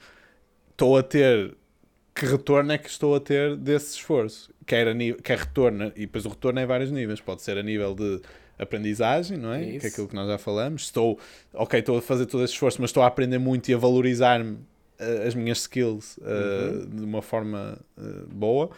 [0.73, 1.57] estou a ter
[2.17, 4.51] que retorno é que estou a ter desse esforço?
[4.65, 7.63] Quer, a quer retorno, e depois o retorno é em vários níveis, pode ser a
[7.63, 8.21] nível de
[8.59, 9.63] aprendizagem, não é?
[9.65, 9.81] Isso.
[9.81, 10.83] Que é aquilo que nós já falamos.
[10.83, 11.19] Estou,
[11.53, 14.59] ok, estou a fazer todo esse esforço, mas estou a aprender muito e a valorizar-me
[14.99, 18.71] eh, as minhas skills eh, de uma forma eh, boa.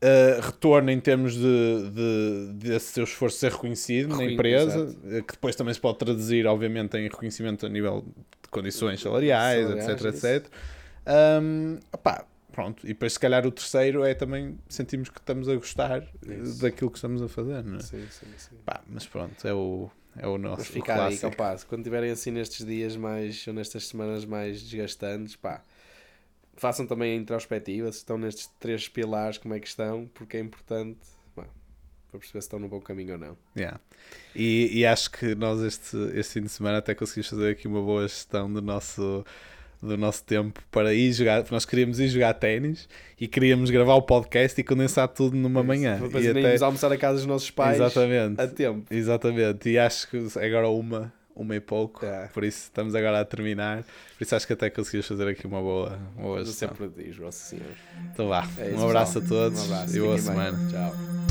[0.00, 4.98] Uh, retorno em termos de, de, desse seu esforço ser reconhecido na Reconhe- empresa, exato.
[5.10, 8.04] eh, que depois também se pode traduzir, obviamente, em reconhecimento a nível
[8.40, 10.26] de condições salariais, Salariais, etc, isso.
[10.28, 10.46] etc.
[11.42, 12.24] Um, opá,
[12.58, 12.84] pronto.
[12.84, 16.60] E depois, se calhar, o terceiro é também sentimos que estamos a gostar eh, Isso.
[16.60, 17.80] daquilo que estamos a fazer, não é?
[17.80, 18.56] sim, sim, sim.
[18.66, 21.30] Pá, mas pronto, é o, é o nosso Mas o fica aí, clássico.
[21.30, 25.62] capaz, quando tiverem assim nestes dias mais, ou nestas semanas mais desgastantes, pá,
[26.56, 30.40] façam também a introspectiva, se estão nestes três pilares, como é que estão, porque é
[30.40, 30.98] importante,
[31.36, 33.38] para perceber se estão no bom caminho ou não.
[33.56, 33.78] Yeah.
[34.34, 37.82] E, e acho que nós este, este fim de semana até conseguimos fazer aqui uma
[37.82, 39.24] boa gestão do nosso,
[39.80, 42.88] do nosso tempo para ir jogar, nós queríamos ir jogar ténis
[43.20, 45.98] e queríamos gravar o podcast e condensar tudo numa manhã.
[46.00, 48.40] Depois E até- almoçar a casa dos nossos pais Exatamente.
[48.40, 48.84] a tempo.
[48.90, 52.26] Exatamente, e acho que é agora uma, uma e pouco, É.
[52.34, 53.84] por isso estamos agora a terminar.
[54.16, 56.68] Por isso acho que até conseguimos fazer aqui uma boa, uma boa gestão.
[56.70, 57.70] sempre diz, Nossa Senhora.
[58.12, 59.40] Então vá, É um isso, abraço pessoal.
[59.40, 59.96] a todos Um abraço.
[59.96, 60.44] e boa Fiquem bem.
[60.50, 60.70] semana.
[60.70, 61.27] Tchau.